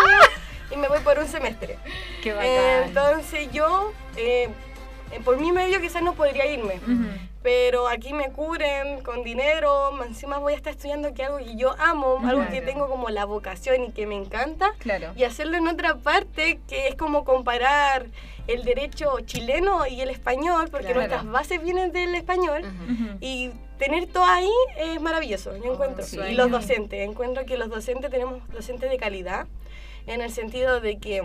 y 0.71 0.77
me 0.77 0.87
voy 0.87 0.99
por 0.99 1.19
un 1.19 1.27
semestre. 1.27 1.77
Qué 2.23 2.29
Eh, 2.29 2.33
bacán. 2.33 2.87
entonces 2.87 3.51
yo, 3.51 3.91
eh, 4.17 4.49
eh, 5.11 5.19
por 5.23 5.37
mi 5.39 5.51
medio 5.51 5.79
quizás 5.81 6.01
no 6.01 6.13
podría 6.13 6.45
irme, 6.45 6.75
Ujú. 6.75 7.07
pero 7.43 7.87
aquí 7.87 8.13
me 8.13 8.29
cubren 8.31 9.01
con 9.01 9.23
dinero, 9.23 9.91
más 9.93 10.07
encima 10.07 10.37
voy 10.37 10.53
a 10.53 10.55
estar 10.55 10.71
estudiando 10.73 11.13
que 11.13 11.23
algo 11.23 11.39
que 11.39 11.55
yo 11.55 11.75
amo, 11.79 12.19
algo 12.25 12.43
que 12.43 12.49
Claro. 12.61 12.65
tengo 12.65 12.87
como 12.89 13.09
la 13.09 13.25
vocación 13.25 13.83
y 13.85 13.91
que 13.91 14.05
me 14.05 14.15
encanta, 14.15 14.71
Claro. 14.79 15.11
y 15.15 15.23
hacerlo 15.23 15.57
en 15.57 15.67
otra 15.67 15.95
parte 15.95 16.59
que 16.67 16.87
es 16.87 16.95
como 16.95 17.25
comparar 17.25 18.05
el 18.47 18.63
derecho 18.63 19.19
chileno 19.25 19.85
y 19.87 20.01
el 20.01 20.09
español, 20.09 20.67
porque 20.71 20.87
Claro. 20.87 20.99
nuestras 21.01 21.25
bases 21.29 21.61
vienen 21.61 21.91
del 21.91 22.15
español. 22.15 22.61
Ujú. 22.63 22.93
Ujú. 22.93 23.17
Y 23.21 23.51
tener 23.77 24.07
todo 24.07 24.25
ahí 24.25 24.49
es 24.77 24.99
maravilloso, 25.01 25.55
yo 25.57 25.71
Oh, 25.71 25.73
encuentro. 25.73 26.05
un 26.21 26.27
y 26.29 26.33
los 26.35 26.49
docentes, 26.51 27.07
encuentro 27.07 27.45
que 27.45 27.57
los 27.57 27.69
docentes 27.69 28.09
tenemos 28.11 28.47
docentes 28.49 28.89
de 28.89 28.97
calidad, 28.97 29.47
en 30.07 30.21
el 30.21 30.31
sentido 30.31 30.79
de 30.79 30.97
que 30.97 31.23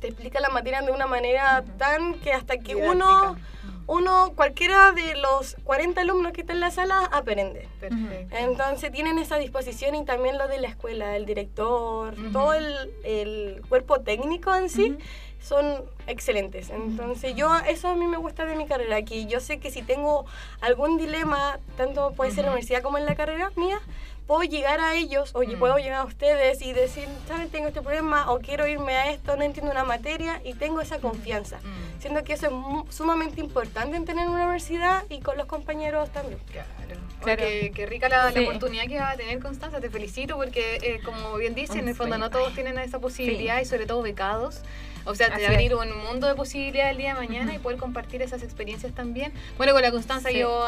te 0.00 0.08
explica 0.08 0.40
la 0.40 0.48
materia 0.48 0.82
de 0.82 0.90
una 0.90 1.06
manera 1.06 1.64
tan 1.78 2.14
que 2.14 2.32
hasta 2.32 2.58
que 2.58 2.74
uno, 2.74 3.34
Didáctica. 3.34 3.48
uno, 3.86 4.32
cualquiera 4.34 4.92
de 4.92 5.14
los 5.16 5.56
40 5.64 6.00
alumnos 6.00 6.32
que 6.32 6.40
están 6.40 6.56
en 6.56 6.60
la 6.60 6.70
sala, 6.70 7.04
aprende. 7.12 7.68
Perfecto. 7.80 8.36
Entonces 8.36 8.90
tienen 8.90 9.18
esa 9.18 9.36
disposición 9.36 9.94
y 9.94 10.04
también 10.04 10.38
lo 10.38 10.48
de 10.48 10.58
la 10.58 10.68
escuela, 10.68 11.16
el 11.16 11.26
director, 11.26 12.14
todo 12.32 12.54
el, 12.54 12.90
el 13.04 13.62
cuerpo 13.68 14.00
técnico 14.00 14.54
en 14.54 14.68
sí, 14.68 14.96
son 15.40 15.84
excelentes. 16.06 16.70
Entonces 16.70 17.36
yo, 17.36 17.54
eso 17.68 17.88
a 17.88 17.94
mí 17.94 18.06
me 18.06 18.16
gusta 18.16 18.46
de 18.46 18.56
mi 18.56 18.66
carrera, 18.66 19.02
que 19.02 19.26
yo 19.26 19.40
sé 19.40 19.58
que 19.60 19.70
si 19.70 19.82
tengo 19.82 20.24
algún 20.62 20.96
dilema, 20.96 21.58
tanto 21.76 22.12
puede 22.12 22.30
ser 22.30 22.40
en 22.40 22.46
la 22.46 22.52
universidad 22.52 22.82
como 22.82 22.96
en 22.96 23.04
la 23.04 23.14
carrera 23.14 23.52
mía, 23.56 23.80
puedo 24.26 24.42
llegar 24.42 24.80
a 24.80 24.94
ellos 24.94 25.30
o 25.34 25.42
Mm. 25.42 25.58
puedo 25.58 25.76
llegar 25.76 26.00
a 26.00 26.04
ustedes 26.04 26.62
y 26.62 26.72
decir, 26.72 27.08
¿saben? 27.28 27.48
Tengo 27.50 27.68
este 27.68 27.82
problema 27.82 28.30
o 28.32 28.38
quiero 28.38 28.66
irme 28.66 28.96
a 28.96 29.10
esto, 29.10 29.36
no 29.36 29.42
entiendo 29.42 29.70
una 29.70 29.84
materia 29.84 30.40
y 30.44 30.54
tengo 30.54 30.80
esa 30.80 30.98
confianza. 30.98 31.58
Mm. 31.58 32.00
Siento 32.00 32.24
que 32.24 32.32
eso 32.34 32.46
es 32.46 32.94
sumamente 32.94 33.40
importante 33.40 33.96
en 33.96 34.04
tener 34.04 34.26
una 34.28 34.44
universidad 34.44 35.04
y 35.08 35.20
con 35.20 35.36
los 35.36 35.46
compañeros 35.46 36.10
también. 36.10 36.38
Claro. 36.50 36.68
Claro. 37.22 37.42
Qué, 37.42 37.72
qué 37.74 37.86
rica 37.86 38.08
la, 38.08 38.28
oportunidad 38.28 38.84
que 38.86 39.00
va 39.00 39.10
a 39.12 39.16
tener 39.16 39.38
Constanza. 39.40 39.80
Te 39.80 39.88
felicito 39.88 40.36
porque, 40.36 40.76
eh, 40.82 41.00
como 41.02 41.36
bien 41.36 41.54
dice, 41.54 41.78
en 41.78 41.88
el 41.88 41.94
fondo 41.94 42.18
no 42.18 42.28
todos 42.28 42.54
tienen 42.54 42.78
esa 42.78 42.98
posibilidad 42.98 43.60
y 43.60 43.64
sobre 43.64 43.86
todo 43.86 44.02
becados. 44.02 44.60
O 45.06 45.14
sea, 45.14 45.28
te 45.28 45.34
Así 45.34 45.42
va 45.44 45.48
a 45.50 45.52
abrir 45.52 45.74
un 45.74 45.96
mundo 46.04 46.26
de 46.26 46.34
posibilidades 46.34 46.92
el 46.92 46.98
día 46.98 47.14
de 47.14 47.20
mañana 47.20 47.54
y 47.54 47.58
poder 47.58 47.78
compartir 47.78 48.22
esas 48.22 48.42
experiencias 48.42 48.94
también. 48.94 49.32
Bueno, 49.56 49.72
con 49.72 49.82
la 49.82 49.90
Constanza 49.90 50.30
Sí. 50.30 50.38
yo, 50.38 50.64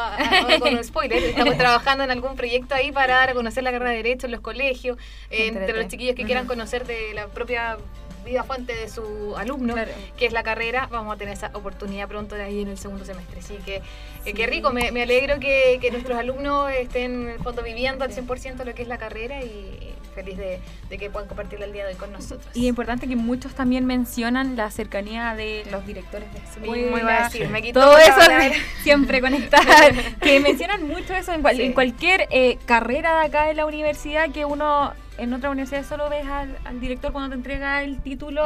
con 0.59 0.75
un 0.75 0.83
spoiler, 0.83 1.23
estamos 1.23 1.57
trabajando 1.57 2.03
en 2.03 2.11
algún 2.11 2.35
proyecto 2.35 2.75
ahí 2.75 2.91
para 2.91 3.15
dar 3.15 3.29
a 3.31 3.33
conocer 3.33 3.63
la 3.63 3.71
carrera 3.71 3.91
de 3.91 3.97
Derecho 3.97 4.27
en 4.27 4.31
los 4.33 4.41
colegios, 4.41 4.97
eh, 5.31 5.47
entre 5.47 5.75
los 5.75 5.87
chiquillos 5.87 6.15
que 6.15 6.23
quieran 6.25 6.45
conocer 6.45 6.85
de 6.85 7.13
la 7.13 7.27
propia 7.27 7.77
vida 8.25 8.43
fuente 8.43 8.75
de 8.75 8.89
su 8.89 9.35
alumno 9.37 9.73
Claro. 9.73 9.91
que 10.17 10.25
es 10.25 10.33
la 10.33 10.43
carrera, 10.43 10.87
vamos 10.91 11.15
a 11.15 11.17
tener 11.17 11.33
esa 11.33 11.49
oportunidad 11.53 12.09
pronto 12.09 12.35
de 12.35 12.43
ahí 12.43 12.61
en 12.61 12.67
el 12.67 12.77
segundo 12.77 13.05
semestre. 13.05 13.39
Así 13.39 13.55
que 13.65 13.81
eh, 14.25 14.33
qué 14.33 14.45
rico, 14.47 14.71
me, 14.71 14.91
me 14.91 15.03
alegro 15.03 15.39
que, 15.39 15.77
que 15.79 15.91
nuestros 15.91 16.17
alumnos 16.19 16.69
estén 16.71 17.21
en 17.23 17.29
el 17.29 17.39
fondo 17.39 17.63
viviendo 17.63 18.03
al 18.03 18.11
100% 18.11 18.65
lo 18.65 18.75
que 18.75 18.81
es 18.81 18.87
la 18.89 18.97
carrera 18.97 19.41
y 19.41 19.86
feliz 20.17 20.37
de, 20.37 20.59
de 20.89 20.97
que 20.97 21.09
puedan 21.11 21.27
compartirla 21.27 21.65
el 21.67 21.73
día 21.73 21.85
de 21.85 21.93
hoy 21.93 21.97
con 21.99 22.11
nosotros. 22.11 22.47
Y 22.55 22.61
es 22.61 22.69
importante 22.69 23.07
que 23.07 23.15
muchos 23.15 23.53
también 23.53 23.85
mencionan 23.85 24.55
la 24.55 24.71
cercanía 24.71 25.35
de 25.35 25.63
los 25.71 25.85
directores 25.85 26.27
de 26.33 26.39
a 26.39 26.43
escuela, 26.43 27.23
decir, 27.25 27.47
me 27.49 27.61
quitó 27.61 27.81
todo 27.81 27.97
eso 27.99 28.19
siempre 28.83 29.21
conectar 29.21 29.61
que 30.21 30.39
mencionan 30.39 30.87
mucho 30.87 31.13
eso 31.13 31.33
en, 31.33 31.41
cual- 31.43 31.55
Sí. 31.57 31.63
en 31.63 31.73
cualquier 31.73 32.27
eh, 32.31 32.57
carrera 32.65 33.19
de 33.19 33.25
acá 33.27 33.45
de 33.45 33.53
la 33.53 33.65
universidad 33.67 34.29
que 34.31 34.43
uno 34.45 34.93
en 35.17 35.33
otra 35.33 35.49
universidad 35.49 35.83
solo 35.85 36.09
ves 36.09 36.25
al, 36.27 36.55
al 36.65 36.79
director 36.79 37.11
cuando 37.11 37.29
te 37.29 37.35
entrega 37.35 37.81
el 37.83 37.99
título 38.01 38.43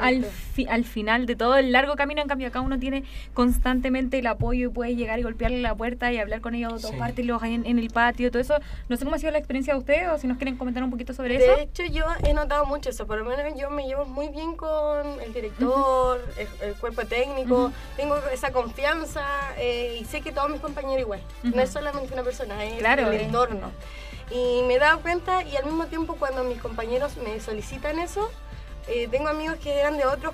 al, 0.00 0.24
fi- 0.24 0.66
al 0.68 0.84
final 0.84 1.26
de 1.26 1.36
todo 1.36 1.56
el 1.56 1.72
largo 1.72 1.96
camino 1.96 2.22
en 2.22 2.28
cambio 2.28 2.48
acá 2.48 2.60
uno 2.60 2.78
tiene 2.78 3.04
constantemente 3.34 4.18
el 4.20 4.26
apoyo 4.26 4.68
y 4.68 4.72
puede 4.72 4.94
llegar 4.96 5.18
y 5.18 5.22
golpearle 5.22 5.60
la 5.60 5.74
puerta 5.74 6.12
y 6.12 6.18
hablar 6.18 6.40
con 6.40 6.54
ellos 6.54 6.80
Sí. 6.82 6.90
topártelos 6.90 7.42
ahí 7.42 7.54
en, 7.54 7.66
en 7.66 7.78
el 7.78 7.90
patio 7.90 8.30
todo 8.30 8.40
eso 8.40 8.54
no 8.88 8.96
sé 8.96 9.04
cómo 9.04 9.16
ha 9.16 9.18
sido 9.18 9.32
la 9.32 9.38
experiencia 9.38 9.74
de 9.74 9.78
ustedes 9.80 10.08
o 10.08 10.18
si 10.18 10.26
nos 10.26 10.36
quieren 10.38 10.56
comentar 10.56 10.82
un 10.84 10.90
poquito 10.90 11.12
sobre 11.12 11.36
eso 11.36 11.56
De 11.56 11.62
hecho, 11.62 11.84
yo 11.86 12.04
he 12.24 12.32
notado 12.34 12.66
mucho 12.66 12.90
eso. 12.90 13.06
Por 13.06 13.18
lo 13.18 13.24
menos 13.24 13.52
yo 13.60 13.70
me 13.70 13.86
llevo 13.86 14.04
muy 14.04 14.28
bien 14.28 14.56
con 14.56 15.06
el 15.20 15.32
director, 15.32 16.20
el, 16.38 16.68
el 16.68 16.74
cuerpo 16.76 17.04
técnico. 17.04 17.72
Tengo 17.96 18.16
esa 18.32 18.52
confianza 18.52 19.22
eh, 19.58 19.98
y 20.00 20.04
sé 20.04 20.20
que 20.20 20.32
todos 20.32 20.50
mis 20.50 20.60
compañeros 20.60 21.00
igual. 21.00 21.20
No 21.42 21.60
es 21.60 21.70
solamente 21.70 22.12
una 22.12 22.22
persona, 22.22 22.64
es 22.64 22.78
Claro, 22.78 23.10
el 23.10 23.20
eh. 23.22 23.28
Y 24.32 24.62
me 24.62 24.74
he 24.74 24.78
dado 24.78 25.00
cuenta 25.00 25.42
y 25.44 25.56
al 25.56 25.64
mismo 25.64 25.86
tiempo 25.86 26.16
cuando 26.18 26.42
mis 26.44 26.58
compañeros 26.60 27.16
me 27.18 27.38
solicitan 27.40 27.98
eso, 27.98 28.30
eh, 28.88 29.06
tengo 29.10 29.28
amigos 29.28 29.56
que 29.62 29.78
eran 29.78 29.96
de 29.96 30.06
otras 30.06 30.32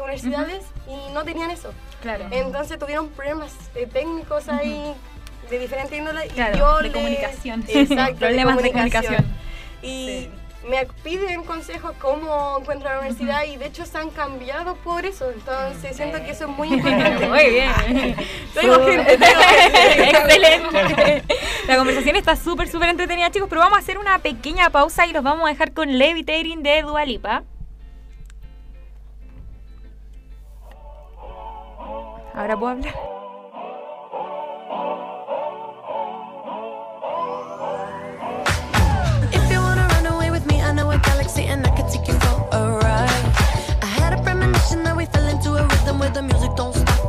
universidades 0.00 0.64
y 0.88 1.12
no 1.12 1.24
tenían 1.24 1.50
eso. 1.50 1.72
claro 2.00 2.26
Entonces 2.30 2.78
tuvieron 2.78 3.08
problemas 3.08 3.52
eh, 3.74 3.86
técnicos 3.86 4.48
ahí 4.48 4.94
de 5.50 5.58
diferente 5.58 5.96
índole. 5.96 6.28
Claro, 6.28 6.56
y 6.56 6.58
yo 6.58 6.76
de 6.78 6.82
les- 6.84 6.92
comunicación. 6.92 7.64
Exacto, 7.68 8.16
Problemas 8.20 8.56
de 8.62 8.70
comunicación. 8.70 9.26
Y 9.82 10.28
me 10.68 10.86
piden 11.02 11.42
consejos 11.44 11.92
cómo 12.00 12.58
encuentro 12.60 12.88
la 12.88 13.00
universidad 13.00 13.44
y 13.44 13.56
de 13.56 13.66
hecho 13.66 13.84
se 13.84 13.98
han 13.98 14.10
cambiado 14.10 14.76
por 14.76 15.04
eso. 15.04 15.30
Entonces 15.30 15.96
siento 15.96 16.18
que 16.24 16.30
eso 16.30 16.44
es 16.44 16.50
muy 16.56 16.72
importante. 16.72 17.28
Muy 17.28 17.50
bien. 17.50 17.70
Tengo 18.54 18.74
Su- 18.74 18.84
gente, 18.84 19.18
tengo 19.18 19.40
gente. 19.40 20.10
Excelente. 20.10 21.24
La 21.66 21.76
conversación 21.76 22.16
está 22.16 22.36
súper, 22.36 22.68
súper 22.68 22.90
entretenida, 22.90 23.30
chicos, 23.30 23.48
pero 23.48 23.60
vamos 23.60 23.78
a 23.78 23.80
hacer 23.80 23.98
una 23.98 24.18
pequeña 24.18 24.70
pausa 24.70 25.06
y 25.06 25.12
los 25.12 25.22
vamos 25.22 25.46
a 25.46 25.48
dejar 25.48 25.72
con 25.72 25.96
Levitating 25.98 26.62
de 26.62 26.82
Dualipa. 26.82 27.44
Ahora 32.34 32.56
puedo 32.58 32.72
hablar. 32.72 32.94
And 41.46 41.66
I 41.66 41.70
can 41.76 41.90
take 41.90 42.06
you 42.08 42.14
for 42.14 42.48
a 42.52 42.78
ride. 42.82 43.24
I 43.82 43.86
had 43.86 44.12
a 44.18 44.22
premonition 44.22 44.82
that 44.84 44.96
we 44.96 45.06
fell 45.06 45.26
into 45.28 45.50
a 45.54 45.62
rhythm 45.66 45.98
where 45.98 46.10
the 46.10 46.22
music 46.22 46.54
don't 46.56 46.74
stop 46.74 47.01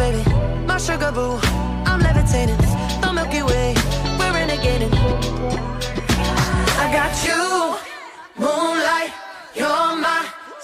baby. 0.00 0.24
My 0.66 0.78
sugar 0.78 1.12
boo, 1.12 1.38
I'm 1.90 2.00
levitating. 2.00 2.56
The 3.02 3.12
Milky 3.12 3.42
Way, 3.42 3.74
we're 4.18 4.32
renegading. 4.38 4.92
I 6.82 6.86
got 6.98 7.12
you, 7.26 7.42
moonlight, 8.42 9.12
you're 9.58 9.92
my 10.06 10.20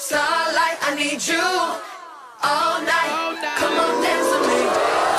starlight. 0.06 0.78
I 0.88 0.90
need 1.02 1.20
you 1.32 1.46
all 2.50 2.76
night. 2.94 3.12
Come 3.60 3.76
on, 3.84 3.94
dance 4.04 4.28
with 4.32 4.44
me. 4.50 4.60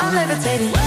I'm 0.01 0.11
levitating. 0.19 0.86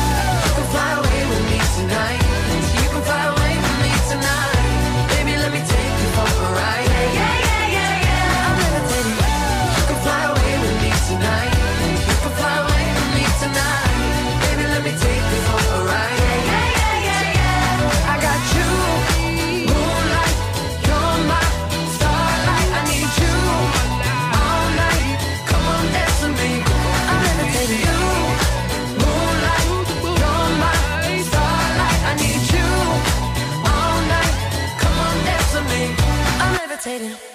meditating. 36.86 37.29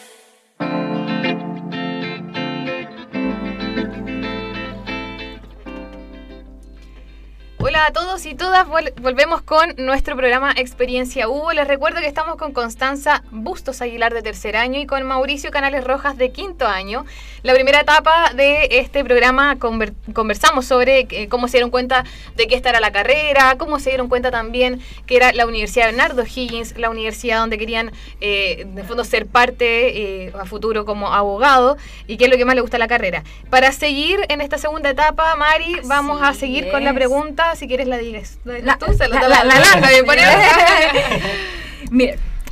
A 7.88 7.92
todos 7.94 8.26
y 8.26 8.34
todas, 8.34 8.66
Vol- 8.68 8.94
volvemos 9.00 9.42
con 9.42 9.76
nuestro 9.78 10.16
programa 10.16 10.52
Experiencia 10.56 11.30
Hugo. 11.30 11.54
Les 11.54 11.68
recuerdo 11.68 12.00
que 12.00 12.08
estamos 12.08 12.36
con 12.36 12.52
Constanza 12.52 13.24
Bustos 13.30 13.82
Aguilar 13.82 14.12
de 14.14 14.24
tercer 14.24 14.56
año 14.56 14.80
y 14.80 14.88
con 14.88 15.04
Mauricio 15.04 15.52
Canales 15.52 15.84
Rojas 15.84 16.18
de 16.18 16.32
quinto 16.32 16.66
año. 16.68 17.06
La 17.44 17.54
primera 17.54 17.82
etapa 17.82 18.32
de 18.34 18.68
este 18.80 19.04
programa 19.04 19.56
conver- 19.58 19.94
conversamos 20.14 20.66
sobre 20.66 21.06
eh, 21.12 21.28
cómo 21.30 21.48
se 21.48 21.58
dieron 21.58 21.70
cuenta 21.70 22.06
de 22.36 22.48
que 22.48 22.56
esta 22.56 22.70
era 22.70 22.80
la 22.80 22.92
carrera, 22.92 23.56
cómo 23.60 23.78
se 23.80 23.92
dieron 23.92 24.10
cuenta 24.10 24.32
también 24.32 24.82
que 25.06 25.16
era 25.18 25.32
la 25.32 25.46
Universidad 25.46 25.86
Bernardo 25.86 26.24
Higgins, 26.24 26.76
la 26.80 26.90
universidad 26.90 27.38
donde 27.40 27.60
querían 27.60 27.92
eh, 28.20 28.66
de 28.68 28.84
fondo 28.84 29.04
ser 29.04 29.28
parte 29.28 30.26
eh, 30.26 30.34
a 30.40 30.46
futuro 30.46 30.86
como 30.86 31.14
abogado 31.14 31.78
y 32.08 32.18
qué 32.18 32.26
es 32.26 32.32
lo 32.32 32.38
que 32.38 32.46
más 32.46 32.56
le 32.56 32.62
gusta 32.62 32.80
la 32.80 32.88
carrera. 32.88 33.24
Para 33.52 33.72
seguir 33.72 34.20
en 34.30 34.42
esta 34.42 34.58
segunda 34.58 34.90
etapa, 34.90 35.36
Mari, 35.36 35.76
vamos 35.84 36.22
a 36.24 36.30
Así 36.30 36.40
seguir 36.40 36.72
con 36.72 36.84
la 36.84 36.90
es. 36.90 36.96
pregunta. 36.96 37.56
Si 37.56 37.68
quieres 37.76 37.88
la 37.88 37.98
digas. 37.98 38.38
¿La, 38.46 38.78
tú? 38.78 38.86
Se 38.94 39.08
la- 39.08 39.28
la, 39.28 39.44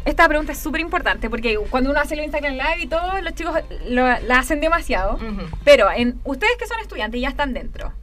esta 0.06 0.28
pregunta 0.28 0.52
es 0.52 0.58
súper 0.60 0.82
importante 0.82 1.30
porque 1.30 1.58
cuando 1.70 1.90
uno 1.92 2.00
hace 2.00 2.16
el 2.16 2.24
Instagram 2.24 2.54
Live 2.54 2.80
y 2.82 2.88
todo, 2.88 3.22
los 3.22 3.34
chicos 3.36 3.56
lo- 3.88 4.20
la 4.20 4.40
hacen 4.40 4.60
demasiado. 4.60 5.20
Pero 5.64 5.90
en 5.92 6.20
ustedes 6.24 6.54
que 6.60 6.68
son 6.68 6.80
estudiantes 6.80 7.20
y 7.20 7.22
ya 7.22 7.30
están 7.30 7.54
dentro, 7.54 7.94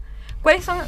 ¿cuáles 0.43 0.65
son 0.65 0.79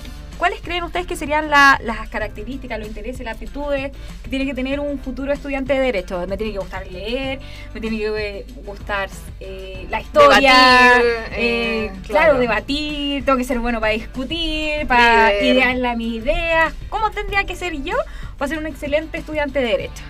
cuáles 0.43 0.61
creen 0.61 0.83
ustedes 0.83 1.07
que 1.07 1.15
serían 1.15 1.51
la- 1.51 1.79
las 1.85 2.09
características, 2.09 2.77
los 2.81 2.89
intereses, 2.89 3.25
las 3.25 3.35
aptitudes 3.37 3.93
que 4.25 4.29
tiene 4.29 4.45
que 4.45 4.55
tener 4.55 4.81
un 4.81 4.99
futuro 4.99 5.33
estudiante 5.33 5.73
de 5.73 5.79
derecho? 5.79 6.27
Me 6.27 6.37
tiene 6.37 6.53
que 6.53 6.59
gustar 6.59 6.85
leer, 6.91 7.39
me 7.73 7.81
tiene 7.81 7.97
que 7.97 8.07
eh, 8.41 8.47
gustar 8.65 9.09
eh, 9.39 9.87
la 9.89 10.01
historia, 10.01 10.53
Debatir, 10.99 11.11
eh, 11.37 11.87
claro, 11.87 12.03
claro. 12.09 12.39
debatir, 12.41 13.25
tengo 13.25 13.39
que 13.39 13.45
ser 13.45 13.61
bueno 13.61 13.79
para 13.79 13.93
discutir, 13.93 14.85
para 14.89 15.33
idear 15.41 15.97
mis 15.97 16.15
ideas. 16.25 16.75
¿Cómo 16.89 17.13
tendría 17.13 17.45
que 17.45 17.55
ser 17.55 17.81
yo 17.85 17.95
para 18.37 18.49
ser 18.49 18.59
un 18.59 18.67
excelente 18.67 19.19
estudiante 19.19 19.61
de 19.61 19.67
derecho? 19.67 20.03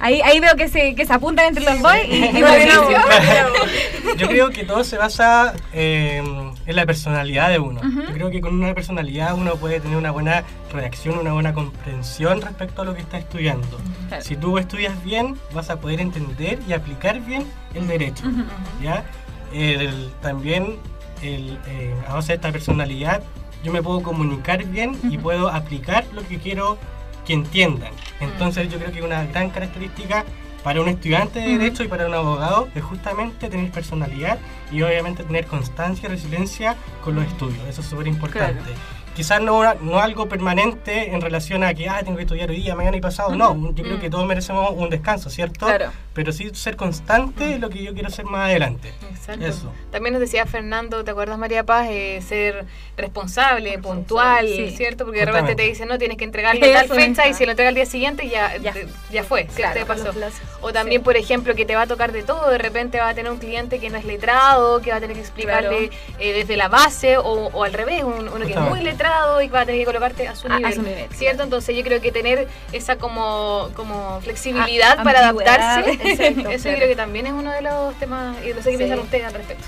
Ahí, 0.00 0.22
ahí 0.22 0.40
veo 0.40 0.56
que 0.56 0.68
se, 0.68 0.94
que 0.94 1.04
se 1.04 1.12
apuntan 1.12 1.46
entre 1.46 1.64
los 1.64 1.80
dos 1.80 1.92
y, 2.08 2.14
y. 2.14 2.40
Yo 4.16 4.28
creo 4.28 4.50
que 4.50 4.64
todo 4.64 4.82
se 4.82 4.96
basa 4.96 5.54
eh, 5.72 6.22
en 6.66 6.76
la 6.76 6.86
personalidad 6.86 7.50
de 7.50 7.58
uno. 7.58 7.80
Ujú. 7.80 8.00
Yo 8.02 8.12
creo 8.14 8.30
que 8.30 8.40
con 8.40 8.54
una 8.54 8.74
personalidad 8.74 9.34
uno 9.34 9.56
puede 9.56 9.80
tener 9.80 9.96
una 9.96 10.10
buena 10.10 10.44
reacción, 10.72 11.18
una 11.18 11.32
buena 11.32 11.52
comprensión 11.52 12.40
respecto 12.40 12.82
a 12.82 12.84
lo 12.86 12.94
que 12.94 13.00
está 13.00 13.18
estudiando. 13.18 13.78
Si 14.20 14.36
tú 14.36 14.58
estudias 14.58 15.02
bien, 15.04 15.36
vas 15.52 15.70
a 15.70 15.80
poder 15.80 16.00
entender 16.00 16.58
y 16.66 16.72
aplicar 16.72 17.20
bien 17.20 17.44
el 17.74 17.86
derecho. 17.86 18.26
Ujú. 18.26 18.42
¿ya? 18.82 19.04
El- 19.52 20.10
también 20.22 20.76
el, 21.22 21.58
eh, 21.66 21.94
a 22.08 22.14
base 22.14 22.28
de 22.28 22.36
esta 22.36 22.52
personalidad 22.52 23.22
yo 23.62 23.72
me 23.72 23.82
puedo 23.82 24.02
comunicar 24.02 24.64
bien 24.64 24.98
y 25.04 25.18
puedo 25.18 25.48
aplicar 25.50 26.04
lo 26.14 26.26
que 26.26 26.38
quiero 26.38 26.78
que 27.24 27.32
entiendan. 27.32 27.92
Entonces 28.20 28.70
yo 28.70 28.78
creo 28.78 28.92
que 28.92 29.02
una 29.02 29.24
gran 29.24 29.50
característica 29.50 30.24
para 30.62 30.80
un 30.80 30.88
estudiante 30.88 31.40
de 31.40 31.58
derecho 31.58 31.82
y 31.82 31.88
para 31.88 32.06
un 32.06 32.14
abogado 32.14 32.68
es 32.74 32.82
justamente 32.82 33.48
tener 33.48 33.70
personalidad 33.70 34.38
y 34.70 34.82
obviamente 34.82 35.24
tener 35.24 35.46
constancia 35.46 36.06
y 36.06 36.12
resiliencia 36.12 36.76
con 37.02 37.14
los 37.14 37.24
estudios. 37.26 37.66
Eso 37.68 37.80
es 37.80 37.86
súper 37.86 38.06
importante. 38.06 38.70
Quizás 39.14 39.42
no, 39.42 39.74
no 39.74 39.98
algo 39.98 40.28
permanente 40.28 41.12
en 41.12 41.20
relación 41.20 41.64
a 41.64 41.74
que 41.74 41.88
ah, 41.88 42.00
tengo 42.02 42.16
que 42.16 42.22
estudiar 42.22 42.48
hoy 42.50 42.56
día, 42.56 42.74
mañana 42.76 42.96
y 42.96 43.00
pasado. 43.00 43.34
No, 43.34 43.72
yo 43.74 43.82
creo 43.82 44.00
que 44.00 44.08
todos 44.08 44.26
merecemos 44.26 44.70
un 44.74 44.88
descanso, 44.88 45.30
¿cierto? 45.30 45.66
Claro. 45.66 45.90
Pero 46.20 46.32
sí 46.32 46.50
ser 46.52 46.76
constante 46.76 47.54
es 47.54 47.60
lo 47.60 47.70
que 47.70 47.82
yo 47.82 47.94
quiero 47.94 48.08
hacer 48.08 48.26
más 48.26 48.50
adelante. 48.50 48.92
Exacto. 49.10 49.46
Eso. 49.46 49.72
También 49.90 50.12
nos 50.12 50.20
decía 50.20 50.44
Fernando, 50.44 51.02
¿te 51.02 51.12
acuerdas 51.12 51.38
María 51.38 51.64
Paz? 51.64 51.86
Eh, 51.90 52.20
ser 52.20 52.66
responsable, 52.98 53.78
puntual, 53.78 54.46
sí. 54.46 54.70
¿cierto? 54.76 55.06
Porque 55.06 55.20
de 55.20 55.24
repente 55.24 55.54
te 55.54 55.62
dicen, 55.62 55.88
no, 55.88 55.96
tienes 55.96 56.18
que 56.18 56.24
entregarle 56.24 56.60
tal 56.74 56.84
Eso, 56.84 56.94
fecha 56.94 57.26
y 57.26 57.32
si 57.32 57.46
lo 57.46 57.52
entrega 57.52 57.70
al 57.70 57.74
día 57.74 57.86
siguiente 57.86 58.28
ya, 58.28 58.54
Ya. 58.58 58.74
te- 58.74 58.86
ya 59.10 59.24
fue, 59.24 59.46
Claro, 59.46 59.72
¿cierto? 59.72 59.94
con 59.94 60.04
pasó. 60.12 60.30
O 60.60 60.74
también, 60.74 61.02
por 61.02 61.16
ejemplo, 61.16 61.54
que 61.54 61.64
te 61.64 61.74
va 61.74 61.82
a 61.82 61.86
tocar 61.86 62.12
de 62.12 62.22
todo, 62.22 62.50
de 62.50 62.58
repente 62.58 62.98
va 63.00 63.08
a 63.08 63.14
tener 63.14 63.32
un 63.32 63.38
cliente 63.38 63.78
que 63.78 63.88
no 63.88 63.96
es 63.96 64.04
letrado, 64.04 64.82
que 64.82 64.90
va 64.90 64.98
a 64.98 65.00
tener 65.00 65.16
que 65.16 65.22
explicarle 65.22 65.90
eh, 66.18 66.32
desde 66.34 66.58
la 66.58 66.68
base 66.68 67.16
o, 67.16 67.22
o 67.22 67.64
al 67.64 67.72
revés, 67.72 68.04
un- 68.04 68.28
uno 68.28 68.44
que 68.46 68.52
es 68.52 68.60
muy 68.60 68.82
letrado 68.82 69.40
y 69.40 69.48
va 69.48 69.60
a 69.62 69.64
tener 69.64 69.80
que 69.80 69.86
colocarte 69.86 70.28
a 70.28 70.36
su 70.36 70.48
A- 70.48 70.56
a 70.56 70.56
nivel, 70.58 70.74
su 70.74 70.82
nivel, 70.82 71.08
¿cierto? 71.14 71.42
Entonces 71.44 71.74
yo 71.74 71.82
creo 71.82 72.02
que 72.02 72.12
tener 72.12 72.46
esa 72.72 72.96
como, 72.96 73.70
como 73.74 74.20
flexibilidad 74.20 75.00
A- 75.00 75.02
para 75.04 75.28
ambigüedad. 75.28 75.78
adaptarse, 75.78 76.09
Exacto, 76.18 76.50
eso 76.50 76.62
claro. 76.62 76.70
yo 76.70 76.76
creo 76.76 76.88
que 76.88 76.96
también 76.96 77.26
es 77.26 77.32
uno 77.32 77.50
de 77.50 77.62
los 77.62 77.94
temas, 77.98 78.36
y 78.44 78.48
no 78.52 78.62
sé 78.62 78.70
qué 78.70 78.70
Sí. 78.72 78.76
piensan 78.78 78.98
ustedes 79.00 79.24
al 79.26 79.34
respecto. 79.34 79.64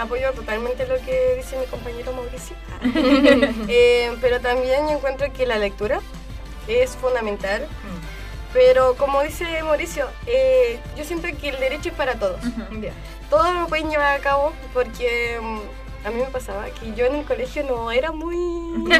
Apoyo 0.00 0.32
totalmente 0.32 0.86
lo 0.88 0.96
que 1.04 1.34
dice 1.36 1.56
mi 1.58 1.66
compañero 1.66 2.12
Mauricio. 2.12 2.56
Eh, 3.68 4.12
pero 4.20 4.40
también 4.40 4.86
yo 4.88 4.96
encuentro 4.96 5.32
que 5.32 5.46
la 5.46 5.56
lectura 5.58 6.00
es 6.68 6.90
fundamental. 6.96 7.66
Pero 8.52 8.94
como 8.96 9.22
dice 9.22 9.44
Mauricio, 9.64 10.06
eh, 10.26 10.78
yo 10.96 11.04
siento 11.04 11.26
que 11.40 11.48
el 11.48 11.58
derecho 11.58 11.88
es 11.88 11.94
para 11.94 12.14
todos. 12.14 12.40
Todos 13.30 13.54
lo 13.54 13.66
pueden 13.66 13.90
llevar 13.90 14.16
a 14.16 14.22
cabo 14.22 14.52
porque 14.72 15.38
mm, 15.42 15.58
a 16.04 16.10
mí 16.10 16.20
me 16.20 16.26
pasaba 16.26 16.66
que 16.66 16.92
yo 16.94 17.06
en 17.06 17.14
el 17.16 17.24
colegio 17.24 17.62
no 17.64 17.90
era 17.90 18.12
muy, 18.12 18.36
muy 18.36 18.90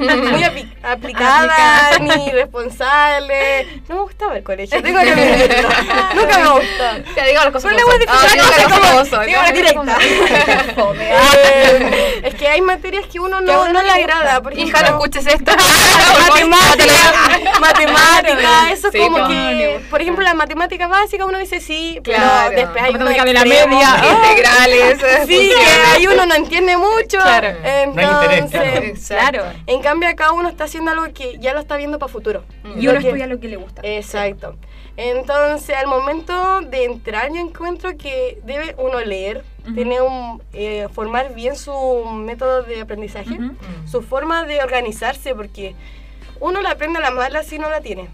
apli- 0.43 0.73
aplicada 0.83 1.99
ni 2.01 2.31
responsable. 2.31 3.83
No 3.89 3.97
me 3.97 4.01
gustaba 4.03 4.37
el 4.39 4.43
colegio, 4.43 4.81
tengo 4.83 5.01
que 5.01 5.11
admitirlo. 5.11 5.69
Nunca 6.15 6.39
me 6.39 6.49
gustó. 6.51 7.13
Ya 7.17 7.25
digo 7.27 7.43
las 7.45 7.53
cosas 7.53 7.73
Pero 7.75 7.77
le 7.77 7.83
Ah, 7.83 7.85
una 7.85 7.95
digo 8.33 9.85
las. 9.85 9.99
Eh, 11.01 12.21
es 12.25 12.35
que 12.35 12.49
hay 12.49 12.61
materias 12.63 13.05
que 13.13 13.21
uno 13.21 13.41
no, 13.41 13.69
no 13.69 13.83
le 13.83 13.91
agrada. 13.91 14.41
Por 14.41 14.59
Hija, 14.59 14.81
no 14.83 14.87
escuches 14.89 15.27
esto. 15.27 15.53
matemática, 16.21 17.13
matemática, 17.61 18.73
eso 18.73 18.91
Sí, 18.91 18.99
como 18.99 19.29
que, 19.29 19.81
por 19.91 20.01
ejemplo, 20.01 20.25
la 20.25 20.35
matemática 20.35 20.87
básica 20.87 21.25
uno 21.27 21.39
dice 21.39 21.61
sí, 21.61 22.01
pero 22.05 22.19
después 22.55 22.83
hay 22.83 22.93
Matemática 22.93 23.25
de 23.25 23.33
la 23.35 23.45
media. 23.45 23.95
Ah, 23.95 24.07
Integrales. 24.11 24.99
Sí, 25.27 25.51
que 25.55 25.67
ahí 25.97 26.07
uno 26.07 26.25
no 26.27 26.35
entiende 26.35 26.77
mucho. 26.77 26.94
Claro. 27.09 27.49
Entonces, 27.65 27.95
No 27.97 28.31
hay 28.31 28.39
interés, 28.41 29.09
claro. 29.09 29.43
En 29.67 29.81
cambio 29.83 30.09
acá 30.09 30.33
uno 30.33 30.49
está 30.49 30.65
haciendo 30.65 30.91
algo 30.91 31.05
que 31.13 31.39
ya 31.39 31.53
lo 31.55 31.61
está 31.61 31.77
viendo 31.77 31.99
para 31.99 32.11
futuro. 32.13 32.45
Mm. 32.63 32.81
Y 32.81 32.89
uno 32.89 33.01
que- 33.01 33.07
estudia 33.07 33.27
lo 33.27 33.41
que 33.41 33.49
le 33.49 33.57
gusta. 33.57 33.83
Exacto. 33.85 34.57
Entonces, 34.97 35.75
al 35.77 35.87
momento 35.89 36.61
de 36.63 36.85
entrar, 36.85 37.29
yo 37.29 37.41
encuentro 37.41 37.97
que 37.97 38.39
debe 38.45 38.75
uno 38.79 39.01
leer, 39.01 39.45
tiene 39.75 40.01
un, 40.01 40.43
eh, 40.53 40.87
formar 40.93 41.35
bien 41.35 41.57
su 41.57 41.73
método 42.07 42.63
de 42.63 42.81
aprendizaje, 42.83 43.39
su 43.91 44.03
forma 44.03 44.45
de 44.45 44.63
organizarse, 44.63 45.35
porque 45.35 45.75
uno 46.41 46.63
la 46.63 46.73
aprende 46.73 46.99
a 46.99 47.03
la 47.03 47.11
mala 47.11 47.43
si 47.43 47.59
no 47.59 47.69
la 47.69 47.81
tiene. 47.81 48.09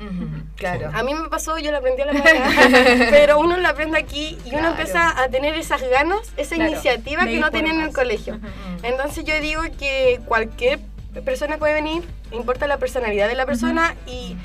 Claro. 0.56 0.90
A 0.92 1.02
mí 1.02 1.14
me 1.14 1.28
pasó, 1.28 1.58
yo 1.58 1.72
la 1.72 1.78
aprendí 1.78 2.02
a 2.02 2.06
la 2.06 2.12
mala, 2.22 3.06
pero 3.10 3.38
uno 3.38 3.56
la 3.56 3.70
aprende 3.70 3.98
aquí 3.98 4.38
y 4.44 4.54
uno 4.54 4.68
empieza 4.68 5.20
a 5.20 5.28
tener 5.28 5.54
esas 5.54 5.82
ganas, 5.82 6.20
esa 6.36 6.56
Claro, 6.56 6.72
iniciativa 6.72 7.24
que 7.24 7.38
no 7.38 7.50
tenía 7.50 7.72
en 7.72 7.80
el 7.80 7.92
colegio. 7.92 8.38
Entonces 8.82 9.24
yo 9.24 9.40
digo 9.40 9.62
que 9.78 10.20
cualquier 10.26 10.80
persona 11.24 11.58
puede 11.58 11.74
venir, 11.74 12.02
importa 12.30 12.66
la 12.66 12.78
personalidad 12.78 13.28
de 13.28 13.34
la 13.34 13.46
persona 13.46 13.96
y 14.06 14.36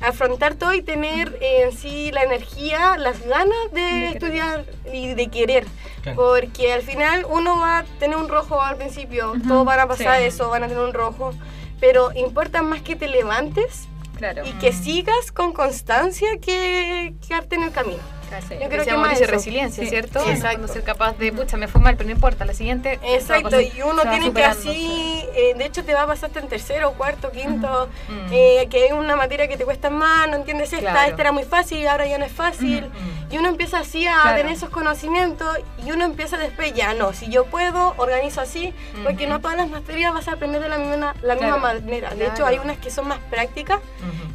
afrontar 0.00 0.54
todo 0.54 0.74
y 0.74 0.82
tener 0.82 1.38
eh, 1.40 1.62
en 1.62 1.72
sí 1.72 2.10
la 2.12 2.22
energía, 2.22 2.96
las 2.98 3.24
ganas 3.26 3.72
de, 3.72 4.08
estudiar 4.08 4.64
y 4.92 5.14
de 5.14 5.28
querer. 5.28 5.66
Claro. 6.02 6.16
Porque 6.16 6.72
al 6.72 6.82
final 6.82 7.24
uno 7.28 7.58
va 7.58 7.78
a 7.78 7.84
tener 7.98 8.16
un 8.16 8.28
rojo 8.28 8.60
al 8.60 8.76
principio, 8.76 9.34
todos 9.48 9.64
van 9.64 9.80
a 9.80 9.86
pasar 9.86 10.18
sí. 10.18 10.24
eso, 10.24 10.50
van 10.50 10.64
a 10.64 10.68
tener 10.68 10.82
un 10.82 10.92
rojo, 10.92 11.32
pero 11.80 12.10
importa 12.14 12.62
más 12.62 12.82
que 12.82 12.96
te 12.96 13.08
levantes 13.08 13.88
Claro. 14.16 14.42
y 14.46 14.52
que 14.54 14.72
sigas 14.72 15.32
con 15.32 15.52
constancia 15.52 16.28
que 16.40 17.14
quedarte 17.26 17.56
en 17.56 17.64
el 17.64 17.72
camino. 17.72 18.02
Sí. 18.48 18.54
Yo 18.54 18.58
creo 18.58 18.68
que 18.70 18.76
Decíamos 18.78 19.02
más 19.02 19.10
dice 19.10 19.24
eso. 19.24 19.32
resiliencia, 19.32 19.84
Sí, 19.84 19.88
¿cierto? 19.90 20.20
sí. 20.24 20.30
Exacto. 20.30 20.68
Ser 20.68 20.82
capaz 20.82 21.16
de, 21.18 21.32
pucha, 21.32 21.56
me 21.56 21.68
fue 21.68 21.80
mal, 21.80 21.96
pero 21.96 22.08
no 22.08 22.14
importa, 22.14 22.44
la 22.44 22.54
siguiente. 22.54 22.98
Exacto, 23.02 23.60
y 23.60 23.72
uno 23.82 24.02
tiene 24.10 24.32
que 24.32 24.44
así, 24.44 25.24
eh, 25.34 25.54
de 25.56 25.64
hecho 25.64 25.84
te 25.84 25.94
va 25.94 26.02
a 26.02 26.06
pasar 26.06 26.28
hasta 26.30 26.40
en 26.40 26.48
tercero, 26.48 26.92
cuarto, 26.92 27.30
quinto, 27.30 27.88
Mm. 28.08 28.26
eh, 28.32 28.66
que 28.70 28.84
hay 28.84 28.92
una 28.92 29.16
materia 29.16 29.46
que 29.48 29.56
te 29.56 29.64
cuesta 29.64 29.90
más, 29.90 30.28
no 30.28 30.36
entiendes 30.36 30.72
esta, 30.72 30.90
Claro. 30.90 31.08
esta 31.10 31.22
era 31.22 31.32
muy 31.32 31.44
fácil, 31.44 31.86
ahora 31.86 32.06
ya 32.06 32.18
no 32.18 32.24
es 32.24 32.32
fácil. 32.32 32.86
Mm. 32.88 33.32
Y 33.34 33.38
uno 33.38 33.48
empieza 33.48 33.78
así 33.78 34.06
a 34.06 34.20
Claro. 34.22 34.36
tener 34.38 34.52
esos 34.52 34.70
conocimientos 34.70 35.58
y 35.84 35.90
uno 35.92 36.04
empieza 36.04 36.36
después, 36.36 36.72
ya 36.74 36.94
no, 36.94 37.12
si 37.12 37.28
yo 37.28 37.46
puedo, 37.46 37.94
organizo 37.96 38.40
así, 38.40 38.72
porque 39.02 39.24
Ujú. 39.24 39.32
no 39.34 39.40
todas 39.40 39.56
las 39.56 39.68
materias 39.70 40.12
vas 40.12 40.28
a 40.28 40.32
aprender 40.32 40.60
de 40.62 40.68
la 40.68 40.78
misma, 40.78 41.14
la 41.22 41.34
misma 41.34 41.56
manera. 41.58 42.10
De 42.14 42.26
hecho, 42.26 42.46
hay 42.46 42.58
unas 42.58 42.78
que 42.78 42.90
son 42.90 43.08
más 43.08 43.18
prácticas 43.30 43.80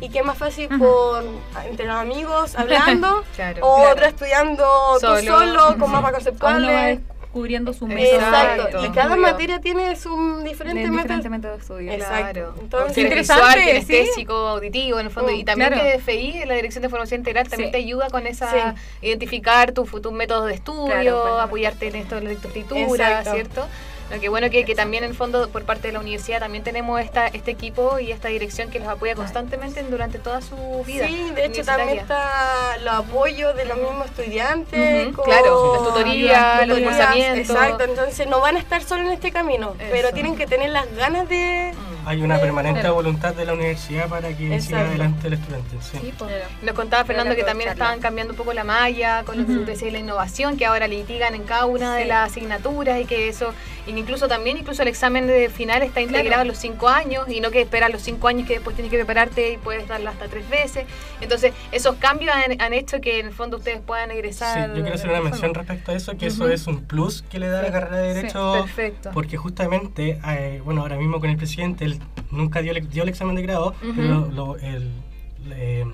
y 0.02 0.10
que 0.10 0.20
es 0.20 0.26
más 0.26 0.38
fácil 0.38 0.68
por 0.78 1.24
entre 1.66 1.86
los 1.86 1.96
amigos 1.96 2.56
hablando, 2.56 3.24
Claro. 3.36 3.66
o 3.66 3.79
Claro. 3.80 3.94
otras 3.94 4.10
estudiando 4.10 4.66
Solo. 5.00 5.20
tú 5.20 5.26
solo, 5.28 5.78
con 5.78 5.92
mapas 5.92 6.12
conceptuales. 6.14 7.00
descubriendo 7.30 7.74
su 7.74 7.86
método. 7.86 8.16
Exacto. 8.20 8.86
Y 8.86 8.90
cada 8.90 9.16
materia 9.16 9.62
tiene 9.62 9.96
su 9.96 10.10
de 10.40 10.50
diferente 10.50 10.82
diferente 10.90 11.30
método. 11.30 11.52
de 11.54 11.58
estudio. 11.60 11.92
Exacto. 11.92 12.32
Claro. 12.34 12.56
Entonces- 12.60 12.94
Ser 12.96 13.04
Interesante, 13.04 13.44
visual, 13.44 13.60
sí. 13.60 13.66
kinestésico, 13.68 14.34
auditivo, 14.34 15.00
en 15.00 15.06
el 15.06 15.12
fondo. 15.12 15.32
Mm, 15.32 15.36
y 15.36 15.44
también 15.44 15.70
claro. 15.74 15.84
que 15.84 15.98
DFI, 16.00 16.46
la 16.46 16.56
Dirección 16.56 16.82
de 16.82 16.90
Formación 16.90 17.20
Integral, 17.20 17.48
también 17.48 17.68
Sí. 17.70 17.72
te 17.72 17.78
ayuda 17.78 18.10
con 18.10 18.26
esa, 18.26 18.52
Sí. 18.52 18.82
identificar 19.08 19.74
tus 19.74 19.90
tus 20.02 20.12
métodos 20.12 20.48
de 20.48 20.56
estudio, 20.56 20.86
Claro, 20.88 21.22
pues, 21.22 21.34
apoyarte 21.44 21.88
en 21.90 21.96
esto 21.98 22.16
de 22.16 22.22
la 22.22 22.30
lectoescritura, 22.30 22.82
Exacto. 23.20 23.32
¿cierto? 23.34 23.68
Lo 24.12 24.20
que 24.20 24.28
bueno 24.30 24.50
que, 24.50 24.66
que 24.66 24.74
también 24.76 25.04
en 25.04 25.12
el 25.12 25.16
fondo 25.16 25.50
por 25.50 25.64
parte 25.66 25.88
de 25.88 25.94
la 25.94 26.00
universidad 26.00 26.40
también 26.40 26.64
tenemos 26.64 27.00
esta, 27.00 27.28
este 27.28 27.52
equipo 27.52 28.00
y 28.00 28.12
esta 28.12 28.28
dirección 28.30 28.70
que 28.72 28.80
los 28.80 28.88
apoya 28.88 29.14
constantemente 29.16 29.84
durante 29.84 30.18
toda 30.20 30.42
su 30.42 30.56
vida. 30.86 31.06
Sí, 31.08 31.32
de 31.36 31.46
hecho 31.46 31.64
también 31.64 32.00
está 32.00 32.78
los 32.84 32.94
apoyos 32.94 33.56
de 33.56 33.66
los 33.66 33.78
mismos 33.78 34.06
estudiantes. 34.08 35.08
Ujú, 35.08 35.16
con- 35.16 35.26
claro, 35.26 35.74
las 35.74 35.84
tutorías, 35.84 36.68
los 36.68 36.78
tutorías. 36.80 37.38
Exacto, 37.38 37.84
entonces 37.84 38.28
no 38.28 38.40
van 38.42 38.56
a 38.56 38.60
estar 38.60 38.84
solo 38.84 39.02
en 39.04 39.12
este 39.12 39.32
camino, 39.32 39.76
pero 39.92 40.12
tienen 40.12 40.36
que 40.36 40.48
tener 40.48 40.70
las 40.72 40.92
ganas 40.96 41.30
de... 41.30 41.74
Hay 42.06 42.22
una 42.22 42.40
permanente 42.40 42.80
claro. 42.82 42.96
voluntad 42.96 43.34
de 43.36 43.46
la 43.46 43.54
universidad 43.54 44.08
para 44.10 44.30
que 44.36 44.60
siga 44.62 44.82
adelante 44.82 45.28
el 45.28 45.34
estudiante. 45.34 45.76
Sí. 45.82 45.98
Sí. 46.02 46.14
Nos 46.64 46.76
contaba 46.76 47.06
Fernando 47.06 47.36
que 47.36 47.44
también 47.44 47.70
estaban 47.70 48.00
cambiando 48.00 48.34
un 48.34 48.38
poco 48.38 48.54
la 48.54 48.64
malla 48.64 49.24
con 49.26 49.38
lo 49.38 49.46
que 49.46 49.52
Ujú. 49.52 49.60
usted 49.62 49.74
decía 49.74 49.86
de 49.88 49.92
la 49.94 50.00
innovación, 50.00 50.58
que 50.58 50.66
ahora 50.66 50.88
litigan 50.88 51.36
en 51.36 51.44
cada 51.44 51.66
una 51.66 51.96
de 51.96 52.04
Sí. 52.04 52.08
las 52.10 52.32
asignaturas 52.32 53.00
y 53.00 53.06
que 53.06 53.28
eso, 53.28 53.54
incluso 53.88 54.28
también, 54.28 54.58
incluso 54.58 54.82
el 54.82 54.88
examen 54.88 55.28
de 55.28 55.50
final 55.50 55.82
está 55.84 56.02
integrado 56.02 56.28
Claro. 56.30 56.42
a 56.42 56.46
los 56.46 56.58
cinco 56.58 56.90
años 56.90 57.28
y 57.30 57.42
no 57.42 57.52
que 57.52 57.62
esperar 57.62 57.92
los 57.92 58.02
cinco 58.02 58.28
años 58.28 58.48
que 58.48 58.54
después 58.56 58.76
tienes 58.76 58.90
que 58.92 58.98
prepararte 58.98 59.54
y 59.54 59.58
puedes 59.58 59.88
darla 59.88 60.12
hasta 60.12 60.28
tres 60.28 60.50
veces. 60.50 60.86
Entonces, 61.22 61.54
esos 61.72 61.96
cambios 61.96 62.34
han, 62.36 62.60
han 62.62 62.74
hecho 62.74 63.02
que 63.02 63.20
en 63.20 63.28
el 63.28 63.34
fondo 63.34 63.58
ustedes 63.58 63.80
puedan 63.86 64.10
Sí, 64.10 64.16
egresar. 64.16 64.68
yo 64.70 64.82
quiero 64.82 64.96
hacer 64.96 65.10
una 65.10 65.22
mención 65.22 65.54
respecto 65.54 65.92
a 65.92 65.96
eso, 65.96 66.18
que 66.18 66.28
eso 66.28 66.50
es 66.50 66.66
un 66.68 66.84
plus 66.86 67.22
que 67.24 67.40
le 67.40 67.48
da 67.50 67.62
la 67.62 67.72
carrera 67.72 67.98
de 67.98 68.10
Sí, 68.10 68.16
Derecho, 68.16 68.54
Perfecto. 68.66 69.12
porque 69.14 69.38
justamente, 69.38 70.20
eh, 70.28 70.62
bueno, 70.64 70.82
ahora 70.82 70.96
mismo 70.98 71.20
con 71.20 71.30
el 71.30 71.38
presidente, 71.38 71.86
él 71.94 72.00
nunca 72.32 72.62
dio, 72.62 72.74
dio 72.74 73.04
el 73.04 73.10
examen 73.10 73.36
de 73.36 73.42
grado, 73.44 73.74
pero 73.96 74.30
lo, 74.32 74.58
el- 74.58 74.92
eh, 75.52 75.86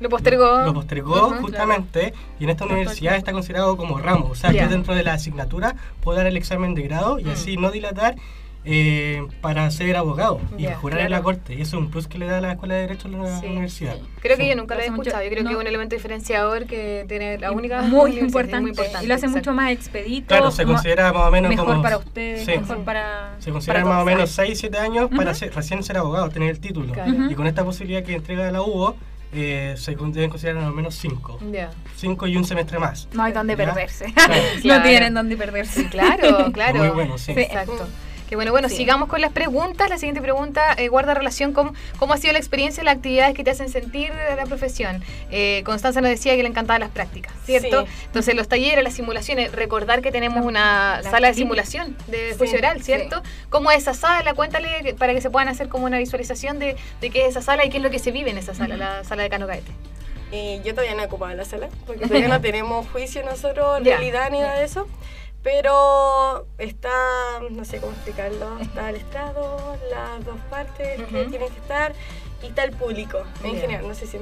Lo 0.00 0.08
postergó. 0.08 0.62
Lo 0.62 0.74
postergó 0.74 1.30
justamente 1.40 2.12
y 2.40 2.44
en 2.44 2.50
esta 2.50 2.64
universidad 2.64 3.16
está 3.16 3.32
considerado 3.32 3.76
como 3.76 3.98
ramo. 3.98 4.28
O 4.30 4.34
sea, 4.34 4.50
Ya. 4.52 4.64
yo 4.64 4.70
dentro 4.70 4.94
de 4.94 5.04
la 5.04 5.14
asignatura 5.14 5.76
puedo 6.02 6.18
dar 6.18 6.26
el 6.26 6.36
examen 6.36 6.74
de 6.74 6.82
grado 6.82 7.18
y 7.20 7.24
Mm. 7.24 7.30
así 7.30 7.56
no 7.56 7.70
dilatar 7.70 8.16
eh, 8.64 9.22
para 9.40 9.68
ser 9.72 9.96
abogado 9.96 10.40
y 10.56 10.66
jurar 10.66 11.00
en 11.00 11.10
la 11.10 11.20
corte. 11.22 11.54
Y 11.54 11.62
eso 11.62 11.76
es 11.78 11.82
un 11.82 11.90
plus 11.90 12.06
que 12.06 12.18
le 12.18 12.26
da 12.26 12.40
la 12.40 12.52
Escuela 12.52 12.74
de 12.74 12.82
Derecho 12.82 13.08
a 13.08 13.10
la 13.10 13.40
Sí, 13.40 13.46
universidad. 13.46 13.96
Creo 14.20 14.36
que 14.36 14.44
Sí. 14.44 14.48
yo 14.50 14.54
nunca 14.56 14.74
lo 14.74 14.78
Lo 14.78 14.82
he 14.82 14.86
hace 14.86 14.90
mucho- 14.92 15.02
escuchado. 15.10 15.24
Yo 15.24 15.30
creo 15.30 15.44
que 15.44 15.50
es 15.50 15.56
un 15.58 15.66
elemento 15.66 15.96
diferenciador 15.96 16.66
que 16.66 17.04
tiene 17.08 17.38
la 17.38 17.50
Y 17.50 17.54
única. 17.54 17.82
muy 17.82 18.18
importante, 18.18 18.60
muy 18.60 18.70
importante, 18.70 19.04
y 19.04 19.08
lo 19.08 19.14
hace 19.14 19.26
exacto. 19.26 19.50
mucho 19.50 19.52
más 19.60 19.72
expedito. 19.72 20.28
Claro, 20.28 20.50
se 20.52 20.64
considera 20.64 21.12
más 21.12 21.26
o 21.28 21.30
menos 21.32 21.48
mejor 21.48 21.66
como... 21.66 21.82
para 21.82 21.98
ustedes, 21.98 22.44
Sí. 22.44 22.52
mejor 22.58 22.84
para. 22.84 23.34
Se 23.40 23.50
considera 23.50 23.82
para 23.82 23.94
más 23.96 24.02
o 24.02 24.06
menos 24.06 24.30
6, 24.30 24.58
7 24.60 24.78
años 24.78 25.10
para 25.16 25.34
ser- 25.34 25.52
recién 25.54 25.82
ser 25.82 25.98
abogado, 25.98 26.28
tener 26.28 26.50
el 26.50 26.60
título. 26.60 26.92
Claro. 26.92 27.12
Y 27.30 27.34
con 27.34 27.46
esta 27.48 27.64
posibilidad 27.64 28.02
que 28.04 28.14
entrega 28.14 28.50
la 28.52 28.62
UBO, 28.62 28.96
eh, 29.34 29.74
se 29.78 29.96
deben 29.96 30.28
considerar 30.30 30.62
más 30.62 30.70
o 30.70 30.74
menos 30.74 30.94
5. 30.94 31.38
Ya. 31.50 31.70
5 31.96 32.26
y 32.28 32.36
un 32.36 32.44
semestre 32.44 32.78
más. 32.78 33.08
No 33.12 33.22
hay 33.24 33.32
donde 33.32 33.54
¿Ya? 33.54 33.64
perderse. 33.64 34.12
Claro. 34.12 34.34
Claro. 34.62 34.82
No 34.84 34.88
tienen 34.88 35.14
donde 35.14 35.36
perderse. 35.36 35.88
Claro, 35.88 36.50
claro. 36.52 36.78
Muy 36.78 36.88
bueno, 36.90 37.18
sí. 37.18 37.32
Sí. 37.34 37.40
Exacto. 37.40 37.88
Que 38.32 38.36
bueno, 38.36 38.50
bueno, 38.50 38.70
Sí. 38.70 38.76
sigamos 38.76 39.10
con 39.10 39.20
las 39.20 39.30
preguntas. 39.30 39.90
La 39.90 39.98
siguiente 39.98 40.22
pregunta 40.22 40.72
eh, 40.78 40.88
guarda 40.88 41.12
relación 41.12 41.52
con 41.52 41.74
cómo 41.98 42.14
ha 42.14 42.16
sido 42.16 42.32
la 42.32 42.38
experiencia 42.38 42.80
y 42.80 42.86
las 42.86 42.96
actividades 42.96 43.34
que 43.34 43.44
te 43.44 43.50
hacen 43.50 43.68
sentir 43.68 44.10
de 44.10 44.36
la 44.36 44.46
profesión. 44.46 45.04
Eh, 45.30 45.60
Constanza 45.66 46.00
nos 46.00 46.08
decía 46.08 46.34
que 46.34 46.42
le 46.42 46.48
encantaban 46.48 46.80
las 46.80 46.88
prácticas, 46.88 47.34
¿cierto? 47.44 47.84
Sí. 47.84 47.92
Entonces, 48.06 48.34
los 48.34 48.48
talleres, 48.48 48.82
las 48.82 48.94
simulaciones, 48.94 49.52
recordar 49.52 50.00
que 50.00 50.10
tenemos 50.10 50.46
una 50.46 51.02
La 51.02 51.10
sala 51.10 51.28
de 51.28 51.34
simulación 51.34 51.94
de 52.06 52.30
Sí, 52.32 52.38
juicio 52.38 52.56
oral, 52.58 52.82
¿cierto? 52.82 53.22
¿Cómo 53.50 53.70
es 53.70 53.82
esa 53.82 53.92
sala? 53.92 54.32
Cuéntale 54.32 54.94
para 54.94 55.12
que 55.12 55.20
se 55.20 55.28
puedan 55.28 55.48
hacer 55.48 55.68
como 55.68 55.84
una 55.84 55.98
visualización 55.98 56.58
de, 56.58 56.76
de 57.02 57.10
qué 57.10 57.24
es 57.26 57.32
esa 57.32 57.42
sala 57.42 57.66
y 57.66 57.68
qué 57.68 57.76
es 57.76 57.82
lo 57.82 57.90
que 57.90 57.98
se 57.98 58.12
vive 58.12 58.30
en 58.30 58.38
esa 58.38 58.54
sala, 58.54 58.78
la 58.78 59.04
sala 59.04 59.24
de 59.24 59.28
Cano 59.28 59.46
Caete. 59.46 59.72
Y 60.34 60.62
yo 60.64 60.72
todavía 60.72 60.94
no 60.94 61.02
he 61.02 61.04
ocupado 61.04 61.34
la 61.34 61.44
sala, 61.44 61.68
porque 61.86 62.06
todavía 62.06 62.28
no 62.28 62.40
tenemos 62.48 62.88
juicio 62.92 63.22
nosotros, 63.26 63.84
realidad, 63.84 64.30
ni 64.30 64.38
nada 64.40 64.54
de 64.58 64.64
eso. 64.64 64.88
Pero 65.42 66.46
está, 66.58 67.40
no 67.50 67.64
sé 67.64 67.78
cómo 67.78 67.92
explicarlo, 67.92 68.60
está 68.60 68.90
el 68.90 68.96
estrado, 68.96 69.76
las 69.90 70.24
dos 70.24 70.38
partes 70.48 71.02
que 71.02 71.24
tienen 71.24 71.48
que 71.48 71.58
estar, 71.58 71.92
y 72.42 72.46
está 72.46 72.64
el 72.64 72.72
público 72.72 73.22
en 73.44 73.58
general, 73.58 73.88
no 73.88 73.94
sé 73.94 74.06
si 74.06 74.16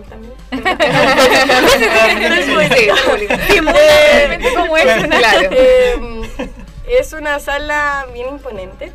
público. 3.06 3.34
Eh, 3.74 4.38
¿Cómo 4.56 4.76
es? 6.88 7.12
Una 7.12 7.38
sala 7.38 8.06
bien 8.12 8.28
imponente, 8.28 8.92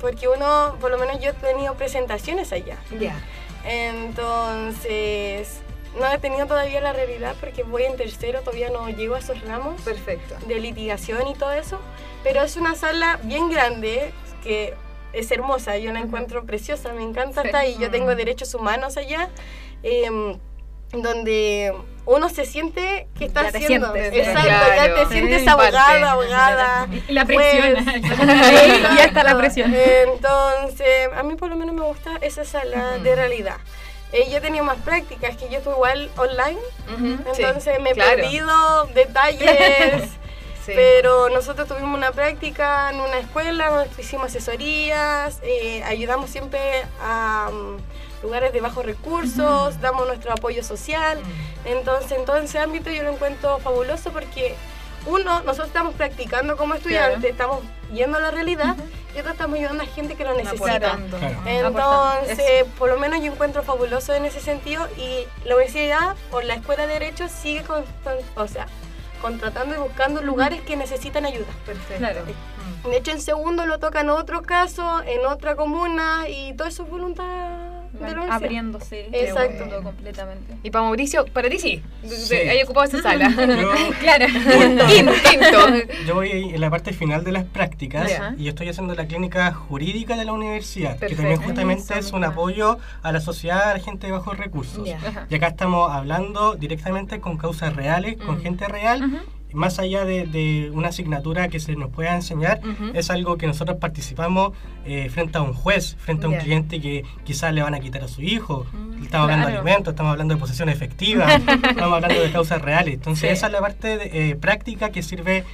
porque 0.00 0.28
uno, 0.28 0.76
por 0.80 0.90
lo 0.90 0.98
menos 0.98 1.20
yo 1.20 1.30
he 1.30 1.34
tenido 1.34 1.74
presentaciones 1.74 2.52
allá. 2.52 2.78
Ya. 3.00 3.16
Entonces, 3.64 5.60
no 5.98 6.10
he 6.12 6.18
tenido 6.18 6.46
todavía 6.46 6.80
la 6.80 6.92
realidad 6.92 7.34
porque 7.40 7.62
voy 7.62 7.84
en 7.84 7.96
tercero, 7.96 8.40
todavía 8.40 8.70
no 8.70 8.88
llego 8.88 9.14
a 9.14 9.18
esos 9.20 9.40
ramos 9.42 9.80
Perfecto. 9.82 10.34
de 10.46 10.58
litigación 10.60 11.26
y 11.28 11.34
todo 11.34 11.52
eso. 11.52 11.78
Pero 12.22 12.42
es 12.42 12.56
una 12.56 12.74
sala 12.74 13.18
bien 13.22 13.50
grande 13.50 14.12
que 14.42 14.74
es 15.12 15.30
hermosa, 15.30 15.78
yo 15.78 15.92
la 15.92 16.00
encuentro 16.00 16.44
preciosa, 16.44 16.92
me 16.92 17.02
encanta 17.02 17.42
Sí. 17.42 17.46
estar 17.48 17.60
ahí. 17.62 17.76
Yo 17.78 17.90
tengo 17.90 18.14
derechos 18.16 18.52
humanos 18.54 18.96
allá, 18.96 19.28
em, 19.82 20.38
donde 20.92 21.72
uno 22.06 22.28
se 22.28 22.44
siente 22.44 23.08
que 23.18 23.24
está 23.26 23.40
haciendo. 23.48 23.92
sientes, 23.92 24.26
Exacto, 24.26 24.42
claro. 24.48 24.76
ya 24.76 24.94
te 25.08 25.14
sientes 25.14 25.48
abogada, 25.48 26.12
abogada. 26.12 26.88
Y 27.08 27.12
la 27.12 27.24
presión. 27.24 27.74
Pues, 27.84 28.02
ya 28.98 29.04
está 29.04 29.22
la 29.24 29.36
presión. 29.38 29.72
Entonces, 29.74 31.08
a 31.16 31.22
mí 31.22 31.34
por 31.36 31.48
lo 31.48 31.56
menos 31.56 31.74
me 31.74 31.82
gusta 31.82 32.16
esa 32.20 32.44
sala 32.44 32.98
de 32.98 33.14
realidad. 33.14 33.56
Eh, 34.14 34.30
yo 34.30 34.38
he 34.38 34.40
tenido 34.40 34.64
más 34.64 34.78
prácticas, 34.78 35.36
que 35.36 35.48
yo 35.50 35.58
estoy 35.58 35.72
igual 35.72 36.08
online, 36.16 36.60
entonces 37.26 37.80
me 37.80 37.90
he 37.90 37.94
claro. 37.94 38.22
perdido 38.22 38.86
detalles. 38.94 40.10
Sí. 40.64 40.72
Pero 40.74 41.28
nosotros 41.28 41.68
tuvimos 41.68 41.94
una 41.94 42.10
práctica 42.12 42.88
en 42.90 42.98
una 42.98 43.18
escuela, 43.18 43.86
hicimos 43.98 44.28
asesorías, 44.28 45.38
eh, 45.42 45.82
ayudamos 45.84 46.30
siempre 46.30 46.86
a 47.02 47.50
mm, 47.52 48.22
lugares 48.22 48.50
de 48.54 48.62
bajos 48.62 48.86
recursos, 48.86 49.78
damos 49.82 50.06
nuestro 50.06 50.32
apoyo 50.32 50.64
social. 50.64 51.20
Mm. 51.20 51.66
Entonces, 51.68 52.12
en 52.12 52.24
todo 52.24 52.36
ese 52.36 52.60
ámbito 52.60 52.90
yo 52.90 53.02
lo 53.02 53.10
encuentro 53.10 53.58
fabuloso 53.58 54.10
porque 54.10 54.54
uno, 55.06 55.42
nosotros 55.42 55.68
estamos 55.68 55.94
practicando 55.94 56.56
como 56.56 56.74
estudiantes, 56.74 57.30
estamos 57.30 57.62
yendo 57.92 58.18
a 58.18 58.20
la 58.20 58.30
realidad 58.30 58.76
y 59.14 59.18
otros 59.18 59.34
estamos 59.34 59.58
ayudando 59.58 59.82
a 59.82 59.86
gente 59.86 60.16
que 60.16 60.24
lo 60.24 60.34
necesita. 60.34 60.78
Claro. 60.78 60.98
Entonces, 61.46 62.64
por 62.78 62.88
lo 62.90 62.98
menos 62.98 63.20
yo 63.22 63.32
encuentro 63.32 63.62
fabuloso 63.62 64.14
en 64.14 64.24
ese 64.24 64.40
sentido 64.40 64.88
y 64.96 65.26
la 65.46 65.54
universidad 65.56 66.16
o 66.32 66.40
la 66.40 66.54
escuela 66.54 66.86
de 66.86 66.94
Derecho 66.94 67.28
sigue 67.28 67.62
o 68.36 68.48
sea, 68.48 68.66
contratando 69.20 69.74
y 69.74 69.78
buscando 69.78 70.22
lugares 70.22 70.62
que 70.62 70.76
necesitan 70.76 71.24
ayuda. 71.26 71.46
Perfecto. 71.64 71.98
Claro. 71.98 72.22
Mm. 72.22 72.88
De 72.88 72.96
hecho, 72.96 73.12
en 73.12 73.20
segundo 73.20 73.66
lo 73.66 73.78
tocan 73.78 74.10
otro 74.10 74.42
caso, 74.42 75.02
en 75.06 75.24
otra 75.26 75.54
comuna 75.54 76.28
y 76.28 76.54
todo 76.54 76.68
eso 76.68 76.82
es 76.82 76.90
voluntad 76.90 77.73
Van 78.00 78.30
abriéndose 78.30 79.08
Exacto. 79.12 79.64
todo 79.68 79.82
completamente. 79.82 80.56
Y 80.62 80.70
para 80.70 80.84
Mauricio, 80.84 81.24
para 81.26 81.48
ti 81.48 81.58
sí, 81.58 81.82
Sí. 82.04 82.34
hay 82.34 82.62
ocupado 82.62 82.86
esa 82.86 83.00
sala. 83.02 83.28
Yo, 83.36 83.70
Claro. 84.00 84.26
Quinto, 84.26 84.84
quinto. 85.30 85.94
yo 86.06 86.14
voy 86.14 86.30
en 86.30 86.60
la 86.60 86.70
parte 86.70 86.92
final 86.92 87.24
de 87.24 87.32
las 87.32 87.44
prácticas 87.44 88.10
y 88.36 88.48
estoy 88.48 88.68
haciendo 88.68 88.94
la 88.94 89.06
clínica 89.06 89.52
jurídica 89.52 90.16
de 90.16 90.24
la 90.24 90.32
universidad, 90.32 90.94
que 90.94 91.00
Perfecto. 91.00 91.22
también 91.22 91.42
justamente 91.42 91.98
es 91.98 92.12
un 92.12 92.24
apoyo 92.24 92.78
a 93.02 93.12
la 93.12 93.20
sociedad, 93.20 93.70
a 93.70 93.74
la 93.74 93.80
gente 93.80 94.06
de 94.06 94.12
bajos 94.12 94.36
recursos. 94.38 94.86
Ya. 94.86 94.96
Ajá. 94.98 95.26
Y 95.30 95.34
acá 95.36 95.48
estamos 95.48 95.90
hablando 95.90 96.54
directamente 96.56 97.20
con 97.20 97.36
causas 97.38 97.74
reales, 97.76 98.16
con 98.16 98.38
Mm. 98.38 98.42
gente 98.42 98.66
real, 98.68 99.04
Ujú. 99.04 99.18
Más 99.54 99.78
allá 99.78 100.04
de, 100.04 100.26
de 100.26 100.70
una 100.74 100.88
asignatura 100.88 101.48
que 101.48 101.60
se 101.60 101.74
nos 101.76 101.90
pueda 101.90 102.14
enseñar, 102.14 102.60
es 102.92 103.08
algo 103.10 103.38
que 103.38 103.46
nosotros 103.46 103.78
participamos 103.78 104.52
eh, 104.84 105.08
frente 105.10 105.38
a 105.38 105.42
un 105.42 105.54
juez, 105.54 105.96
frente 105.98 106.26
a 106.26 106.28
un 106.28 106.36
cliente 106.36 106.80
que 106.80 107.04
quizás 107.24 107.54
le 107.54 107.62
van 107.62 107.74
a 107.74 107.80
quitar 107.80 108.02
a 108.02 108.08
su 108.08 108.20
hijo. 108.22 108.66
Mm, 108.72 109.02
estamos 109.04 109.24
hablando 109.24 109.48
de 109.48 109.56
alimentos, 109.56 109.92
estamos 109.92 110.12
hablando 110.12 110.34
de 110.34 110.40
posesión 110.40 110.68
efectiva, 110.68 111.26
estamos 111.34 111.94
hablando 111.94 112.20
de 112.20 112.30
causas 112.30 112.60
reales. 112.60 112.94
Entonces 112.94 113.28
Sí. 113.28 113.32
esa 113.32 113.46
es 113.46 113.52
la 113.52 113.60
parte 113.60 113.96
de, 113.96 114.30
eh, 114.30 114.36
práctica 114.36 114.90
que 114.90 115.02
sirve 115.02 115.44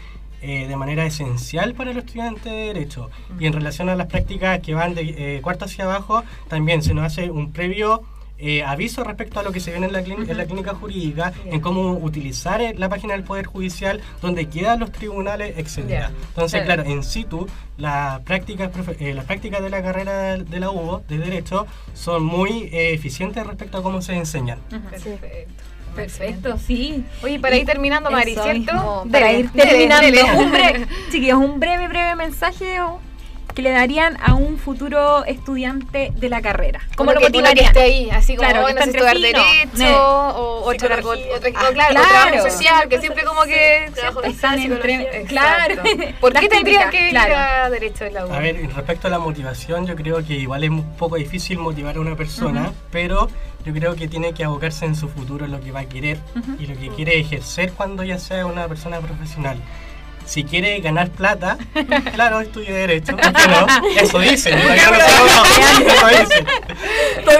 eh, 0.42 0.66
de 0.66 0.76
manera 0.76 1.04
esencial 1.04 1.74
para 1.74 1.92
los 1.92 2.04
estudiantes 2.04 2.44
de 2.44 2.50
Derecho. 2.72 3.10
Y 3.38 3.44
en 3.46 3.52
relación 3.52 3.90
a 3.90 3.94
las 3.94 4.06
prácticas 4.06 4.58
que 4.60 4.72
van 4.72 4.94
de 4.94 5.36
eh, 5.36 5.40
cuarto 5.42 5.66
hacia 5.66 5.84
abajo, 5.84 6.24
también 6.48 6.82
se 6.82 6.94
nos 6.94 7.04
hace 7.04 7.30
un 7.30 7.52
previo 7.52 8.02
eh, 8.40 8.62
aviso 8.64 9.04
respecto 9.04 9.40
a 9.40 9.42
lo 9.42 9.52
que 9.52 9.60
se 9.60 9.70
viene 9.70 9.86
en 9.86 9.92
la, 9.92 10.02
clín- 10.02 10.28
en 10.28 10.36
la 10.36 10.44
clínica 10.46 10.74
jurídica, 10.74 11.32
en 11.44 11.60
cómo 11.60 11.92
utilizar 11.92 12.60
eh, 12.60 12.74
la 12.76 12.88
página 12.88 13.14
del 13.14 13.22
Poder 13.24 13.46
Judicial, 13.46 14.00
donde 14.22 14.46
quedan 14.48 14.80
los 14.80 14.92
tribunales, 14.92 15.56
etc. 15.58 16.08
Entonces, 16.28 16.62
Claro. 16.62 16.82
claro, 16.82 16.90
en 16.90 17.02
situ, 17.04 17.46
las 17.76 18.20
prácticas, 18.20 18.70
eh, 18.98 19.14
las 19.14 19.24
prácticas 19.24 19.62
de 19.62 19.70
la 19.70 19.82
carrera 19.82 20.36
de 20.38 20.60
la 20.60 20.70
UBO, 20.70 21.02
de 21.08 21.18
Derecho, 21.18 21.66
son 21.94 22.24
muy 22.24 22.64
eh, 22.72 22.92
eficientes 22.94 23.46
respecto 23.46 23.78
a 23.78 23.82
cómo 23.82 24.02
se 24.02 24.14
enseñan. 24.14 24.58
Perfecto. 24.90 25.26
Perfecto, 25.94 26.56
sí. 26.56 27.04
Oye, 27.22 27.40
para 27.40 27.56
ir 27.56 27.66
terminando, 27.66 28.10
Mari, 28.12 28.34
¿cierto? 28.34 28.52
mismo, 28.72 29.04
para 29.10 29.32
ir 29.32 29.50
terminando, 29.50 30.06
un 30.38 30.52
breve, 30.52 30.86
chiquillos, 31.10 31.38
un 31.38 31.58
breve, 31.58 31.88
breve 31.88 32.14
mensaje 32.14 32.78
que 33.52 33.62
le 33.62 33.70
darían 33.70 34.16
a 34.22 34.34
un 34.34 34.58
futuro 34.58 35.24
estudiante 35.24 36.12
de 36.16 36.28
la 36.28 36.40
carrera? 36.40 36.80
¿Cómo 36.96 37.10
Uno 37.10 37.20
lo 37.20 37.26
que- 37.26 37.32
uno 37.38 37.48
que 37.48 37.54
motivarían? 37.54 37.66
esté 37.66 37.80
ahí, 37.82 38.10
así 38.10 38.36
como, 38.36 38.48
Claro, 38.48 38.64
oh, 38.64 38.68
necesito 38.68 38.98
entre 39.06 39.20
estudiar 39.30 39.66
derecho, 39.74 40.02
o, 40.02 40.38
o 40.38 40.70
otra- 40.70 40.96
Ah, 40.96 40.98
o 41.00 41.72
claro, 41.72 41.72
claro. 41.72 41.92
trabajo 42.08 42.50
social, 42.50 42.88
que 42.88 43.00
siempre 43.00 43.24
como 43.24 43.42
que... 43.44 43.90
Trabajo 43.94 44.22
Están 44.22 44.58
entre- 44.58 45.24
claro. 45.28 45.82
¿Por 46.20 46.32
qué 46.34 46.48
tendrían 46.48 46.90
que 46.90 47.04
ir 47.06 47.10
claro. 47.10 47.34
a 47.36 47.70
derecho 47.70 48.04
en 48.04 48.14
la 48.14 48.26
U? 48.26 48.32
A 48.32 48.38
ver, 48.38 48.56
respecto 48.74 49.08
a 49.08 49.10
la 49.10 49.18
motivación, 49.18 49.86
yo 49.86 49.96
creo 49.96 50.24
que 50.24 50.34
igual 50.34 50.64
es 50.64 50.70
un 50.70 50.96
poco 50.96 51.16
difícil 51.16 51.58
motivar 51.58 51.96
a 51.96 52.00
una 52.00 52.16
persona, 52.16 52.72
pero 52.90 53.28
yo 53.64 53.72
creo 53.72 53.94
que 53.94 54.08
tiene 54.08 54.32
que 54.32 54.44
abocarse 54.44 54.84
en 54.86 54.94
su 54.94 55.08
futuro, 55.08 55.44
en 55.44 55.52
lo 55.52 55.60
que 55.60 55.72
va 55.72 55.80
a 55.80 55.84
querer 55.86 56.18
y 56.58 56.66
lo 56.66 56.78
que 56.78 56.88
quiere 56.88 57.18
ejercer 57.18 57.72
cuando 57.72 58.04
ya 58.04 58.18
sea 58.18 58.46
una 58.46 58.66
persona 58.68 59.00
profesional. 59.00 59.58
Si 60.30 60.44
quiere 60.44 60.78
ganar 60.78 61.10
plata, 61.10 61.58
claro, 62.14 62.40
estudie 62.40 62.70
Derecho, 62.72 63.16
¿por 63.16 63.32
qué 63.32 63.48
no? 63.48 63.66
Eso 64.00 64.18
dicen, 64.20 64.60
todavía 64.60 64.90
no 64.90 64.96
eso 64.96 66.24
dicen. 66.24 66.46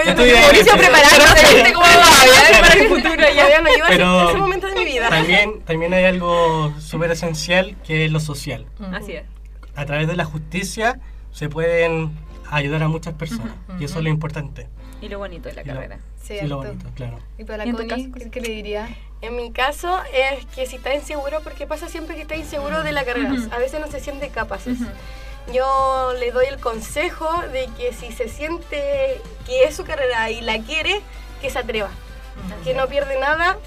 Estudie 0.07 0.33
Mauricio 0.41 0.75
Derecho. 0.75 0.77
preparándose 0.77 1.73
como 1.73 1.85
abogado 1.85 2.61
para 2.61 2.73
el 2.73 2.87
futuro 2.89 3.15
ya. 3.15 3.31
Todavía 3.45 3.61
no 3.61 3.69
ese- 3.69 3.83
Pero- 3.87 4.29
ese 4.29 4.37
momento 4.37 4.67
de 4.67 4.75
mi 4.75 4.83
vida. 4.85 5.07
También, 5.09 5.61
también 5.61 5.93
hay 5.93 6.03
algo 6.03 6.73
súper 6.81 7.11
esencial 7.11 7.77
que 7.87 8.03
es 8.05 8.11
lo 8.11 8.19
social. 8.19 8.65
Así 8.93 9.13
es. 9.13 9.23
A 9.75 9.85
través 9.85 10.07
de 10.07 10.17
la 10.17 10.25
justicia 10.25 10.99
se 11.31 11.47
pueden 11.47 12.11
ayudar 12.51 12.83
a 12.83 12.89
muchas 12.89 13.13
personas 13.13 13.53
y 13.79 13.85
eso 13.85 13.99
es 13.99 14.03
lo 14.03 14.09
importante. 14.09 14.67
Y 15.01 15.09
lo 15.09 15.17
bonito 15.17 15.49
de 15.49 15.55
la 15.55 15.61
Y 15.63 15.65
lo- 15.65 15.73
carrera. 15.73 15.97
Sí, 16.21 16.27
Cierto. 16.27 16.47
lo 16.47 16.57
bonito, 16.57 16.85
claro. 16.95 17.19
¿Y 17.37 17.43
para 17.43 17.65
¿Y 17.65 17.69
en 17.69 17.75
la 17.75 17.81
tu 17.81 17.87
Connie, 17.89 18.11
caso? 18.11 18.23
¿qué, 18.25 18.29
qué 18.31 18.41
le 18.41 18.49
diría? 18.53 18.89
En 19.21 19.35
mi 19.35 19.51
caso 19.51 19.99
es 20.13 20.45
que 20.47 20.65
si 20.67 20.75
está 20.77 20.93
inseguro, 20.93 21.41
porque 21.41 21.65
pasa 21.67 21.89
siempre 21.89 22.15
que 22.15 22.21
está 22.21 22.35
inseguro 22.35 22.83
de 22.83 22.91
la 22.91 23.03
carrera, 23.03 23.31
a 23.51 23.57
veces 23.57 23.79
no 23.79 23.87
se 23.87 23.99
siente 23.99 24.29
capaces. 24.29 24.77
Yo 25.53 26.13
le 26.19 26.31
doy 26.31 26.45
el 26.45 26.59
consejo 26.59 27.27
de 27.51 27.67
que 27.77 27.93
si 27.93 28.11
se 28.11 28.29
siente 28.29 29.19
que 29.45 29.63
es 29.63 29.75
su 29.75 29.83
carrera 29.83 30.29
y 30.29 30.41
la 30.41 30.59
quiere, 30.59 31.01
que 31.41 31.49
se 31.49 31.59
atreva, 31.59 31.89
que 32.63 32.73
no 32.75 32.87
pierde 32.87 33.19
nada, 33.19 33.57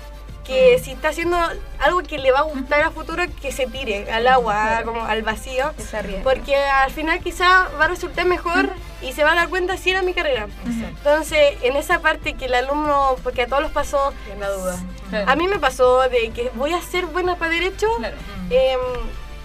que 0.44 0.78
si 0.78 0.92
está 0.92 1.08
haciendo 1.08 1.36
algo 1.80 2.02
que 2.02 2.18
le 2.18 2.30
va 2.30 2.40
a 2.40 2.42
gustar 2.42 2.80
a 2.82 2.90
futuro, 2.90 3.22
que 3.42 3.50
se 3.50 3.66
tire 3.66 4.10
al 4.12 4.28
agua, 4.28 4.82
como 4.84 5.04
al 5.04 5.22
vacío. 5.22 5.72
Que 5.76 5.82
se 5.82 5.96
arriesgue. 5.96 6.22
Porque 6.22 6.54
al 6.56 6.90
final 6.92 7.20
quizá 7.20 7.68
va 7.80 7.86
a 7.86 7.88
resultar 7.88 8.24
mejor 8.26 8.70
y 9.04 9.12
se 9.12 9.22
va 9.24 9.32
a 9.32 9.34
dar 9.34 9.48
cuenta 9.48 9.76
si 9.76 9.90
era 9.90 10.02
mi 10.02 10.14
carrera. 10.14 10.46
Entonces, 10.66 11.56
en 11.62 11.76
esa 11.76 12.00
parte 12.00 12.34
que 12.34 12.46
el 12.46 12.54
alumno, 12.54 13.16
porque 13.22 13.42
a 13.42 13.46
todos 13.46 13.62
los 13.62 13.72
pasó, 13.72 14.12
En 14.32 14.40
la 14.40 14.48
duda. 14.50 14.78
a 15.26 15.36
mí 15.36 15.46
me 15.48 15.58
pasó 15.58 16.08
de 16.08 16.30
que 16.30 16.50
voy 16.54 16.72
a 16.72 16.80
ser 16.80 17.06
buena 17.06 17.36
para 17.36 17.50
derecho, 17.52 17.86
Claro. 17.98 18.16
em, 18.50 18.80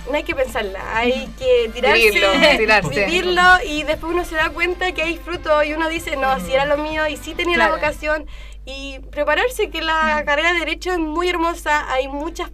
no 0.10 0.16
hay 0.16 0.24
que 0.24 0.34
pensarla, 0.34 0.80
hay 0.98 1.28
que 1.38 1.70
tirarse, 1.74 2.00
Vivirlo, 2.10 2.32
tirarse. 2.58 3.06
vivirlo 3.06 3.42
y 3.66 3.84
después 3.84 4.12
uno 4.14 4.26
se 4.26 4.36
da 4.36 4.50
cuenta 4.50 4.92
que 4.94 5.04
hay 5.04 5.18
fruto 5.18 5.64
y 5.64 5.74
uno 5.74 5.88
dice, 5.90 6.16
no, 6.16 6.40
si 6.40 6.54
era 6.54 6.66
lo 6.66 6.78
mío 6.78 7.08
y 7.08 7.18
sí 7.18 7.36
tenía 7.36 7.56
Claro. 7.56 7.72
la 7.72 7.78
vocación 7.78 8.26
y 8.66 9.00
prepararse 9.12 9.70
que 9.70 9.82
la 9.82 10.24
carrera 10.26 10.54
de 10.54 10.60
derecho 10.60 10.92
es 10.92 11.00
muy 11.00 11.30
hermosa, 11.30 11.92
hay 11.92 12.08
muchas 12.08 12.50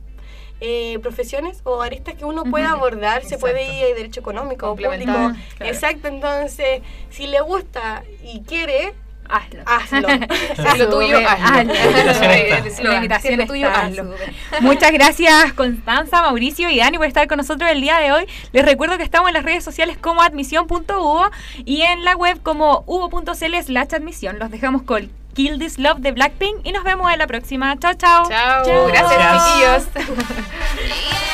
eh, 0.61 0.99
profesiones 1.01 1.59
o 1.63 1.81
aristas 1.81 2.15
que 2.15 2.25
uno 2.25 2.43
puede 2.45 2.65
abordar, 2.65 3.23
se 3.23 3.37
puede 3.37 3.63
ir 3.63 3.85
a 3.85 3.95
derecho 3.95 4.19
económico, 4.21 4.67
Complementar, 4.67 5.15
público, 5.29 5.45
claro. 5.57 5.71
exacto, 5.71 6.07
entonces 6.07 6.81
si 7.09 7.27
le 7.27 7.41
gusta 7.41 8.03
y 8.23 8.41
quiere, 8.41 8.93
Hazlo. 9.27 9.63
hazlo. 9.65 10.07
Si 10.71 10.77
lo 10.77 10.89
tuyo, 10.89 11.17
hazlo. 11.27 11.73
lo 13.37 13.45
tuyo, 13.47 13.69
hazlo. 13.69 14.13
Muchas 14.61 14.91
gracias 14.91 15.53
Constanza, 15.53 16.21
Mauricio 16.21 16.69
y 16.69 16.77
Dani 16.77 16.97
por 16.97 17.07
estar 17.07 17.27
con 17.27 17.37
nosotros 17.37 17.69
el 17.71 17.81
día 17.81 17.97
de 17.97 18.11
hoy. 18.11 18.27
Les 18.51 18.63
recuerdo 18.63 18.97
que 18.97 19.03
estamos 19.03 19.29
en 19.29 19.33
las 19.33 19.43
redes 19.43 19.63
sociales 19.63 19.97
como 19.97 20.21
admisión.uvo 20.21 21.29
y 21.65 21.81
en 21.81 22.03
la 22.03 22.15
web 22.15 22.39
como 22.43 22.83
uvo.cl 22.85 23.55
slash 23.63 23.95
admisión. 23.95 24.37
Los 24.39 24.51
dejamos 24.51 24.83
con 24.83 25.09
Kill 25.35 25.59
This 25.59 25.77
Love 25.77 25.99
de 25.99 26.11
Blackpink 26.13 26.65
y 26.65 26.71
nos 26.71 26.83
vemos 26.83 27.11
en 27.11 27.19
la 27.19 27.27
próxima. 27.27 27.77
Chao, 27.77 27.93
chao. 27.93 28.27
Chao. 28.29 28.87
Gracias. 28.87 29.89
chiquillos. 29.93 31.15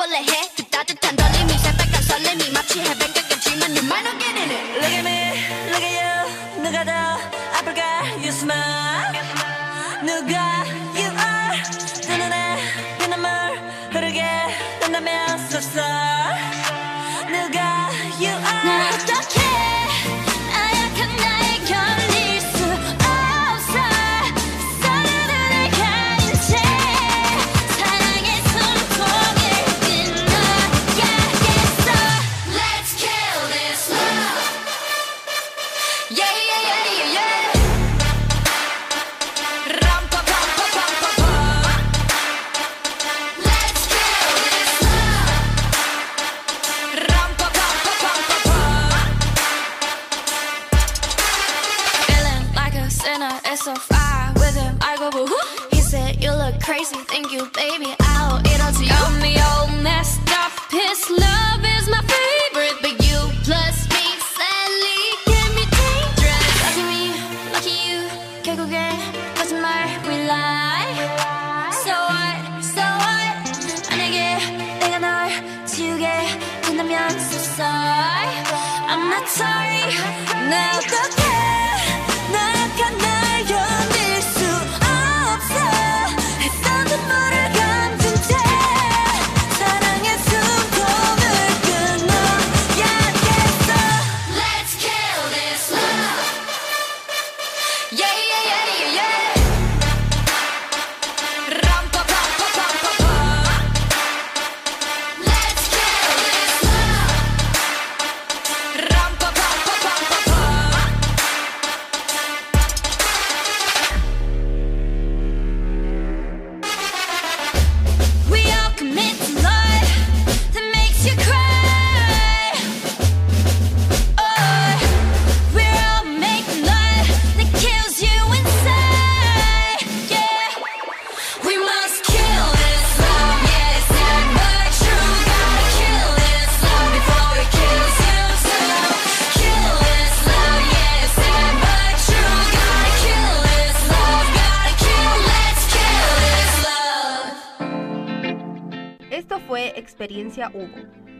bullet 0.00 0.12
ahead. 0.12 0.49
So 53.60 53.74
far 53.74 54.32
with 54.34 54.56
him. 54.56 54.74
I 54.80 54.96
go, 54.96 55.10
boo 55.10 55.28
He 55.70 55.82
said, 55.82 56.22
You 56.22 56.32
look 56.32 56.60
crazy, 56.62 56.96
thank 57.12 57.30
you, 57.30 57.44
baby. 57.52 57.92
I'll 58.00 58.40
eat 58.40 58.60
all 58.64 58.72
to 58.72 58.84
you. 58.84 58.96
I'm 59.04 59.20
the 59.20 59.36
old 59.52 59.82
messed 59.84 60.20
up. 60.32 60.52
His 60.72 60.98
love 61.10 61.60
is 61.76 61.84
my 61.92 62.00
favorite, 62.00 62.39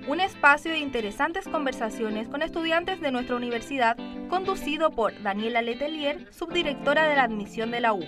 Un 0.09 0.21
espacio 0.21 0.71
de 0.71 0.79
interesantes 0.79 1.47
conversaciones 1.47 2.29
con 2.29 2.43
estudiantes 2.43 3.01
de 3.01 3.13
nuestra 3.13 3.37
universidad, 3.37 3.97
conducido 4.29 4.91
por 4.91 5.21
Daniela 5.23 5.61
Letelier, 5.61 6.27
subdirectora 6.33 7.07
de 7.07 7.17
la 7.17 7.25
admisión 7.25 7.71
de 7.71 7.81
la 7.81 7.93
UBO. 7.93 8.07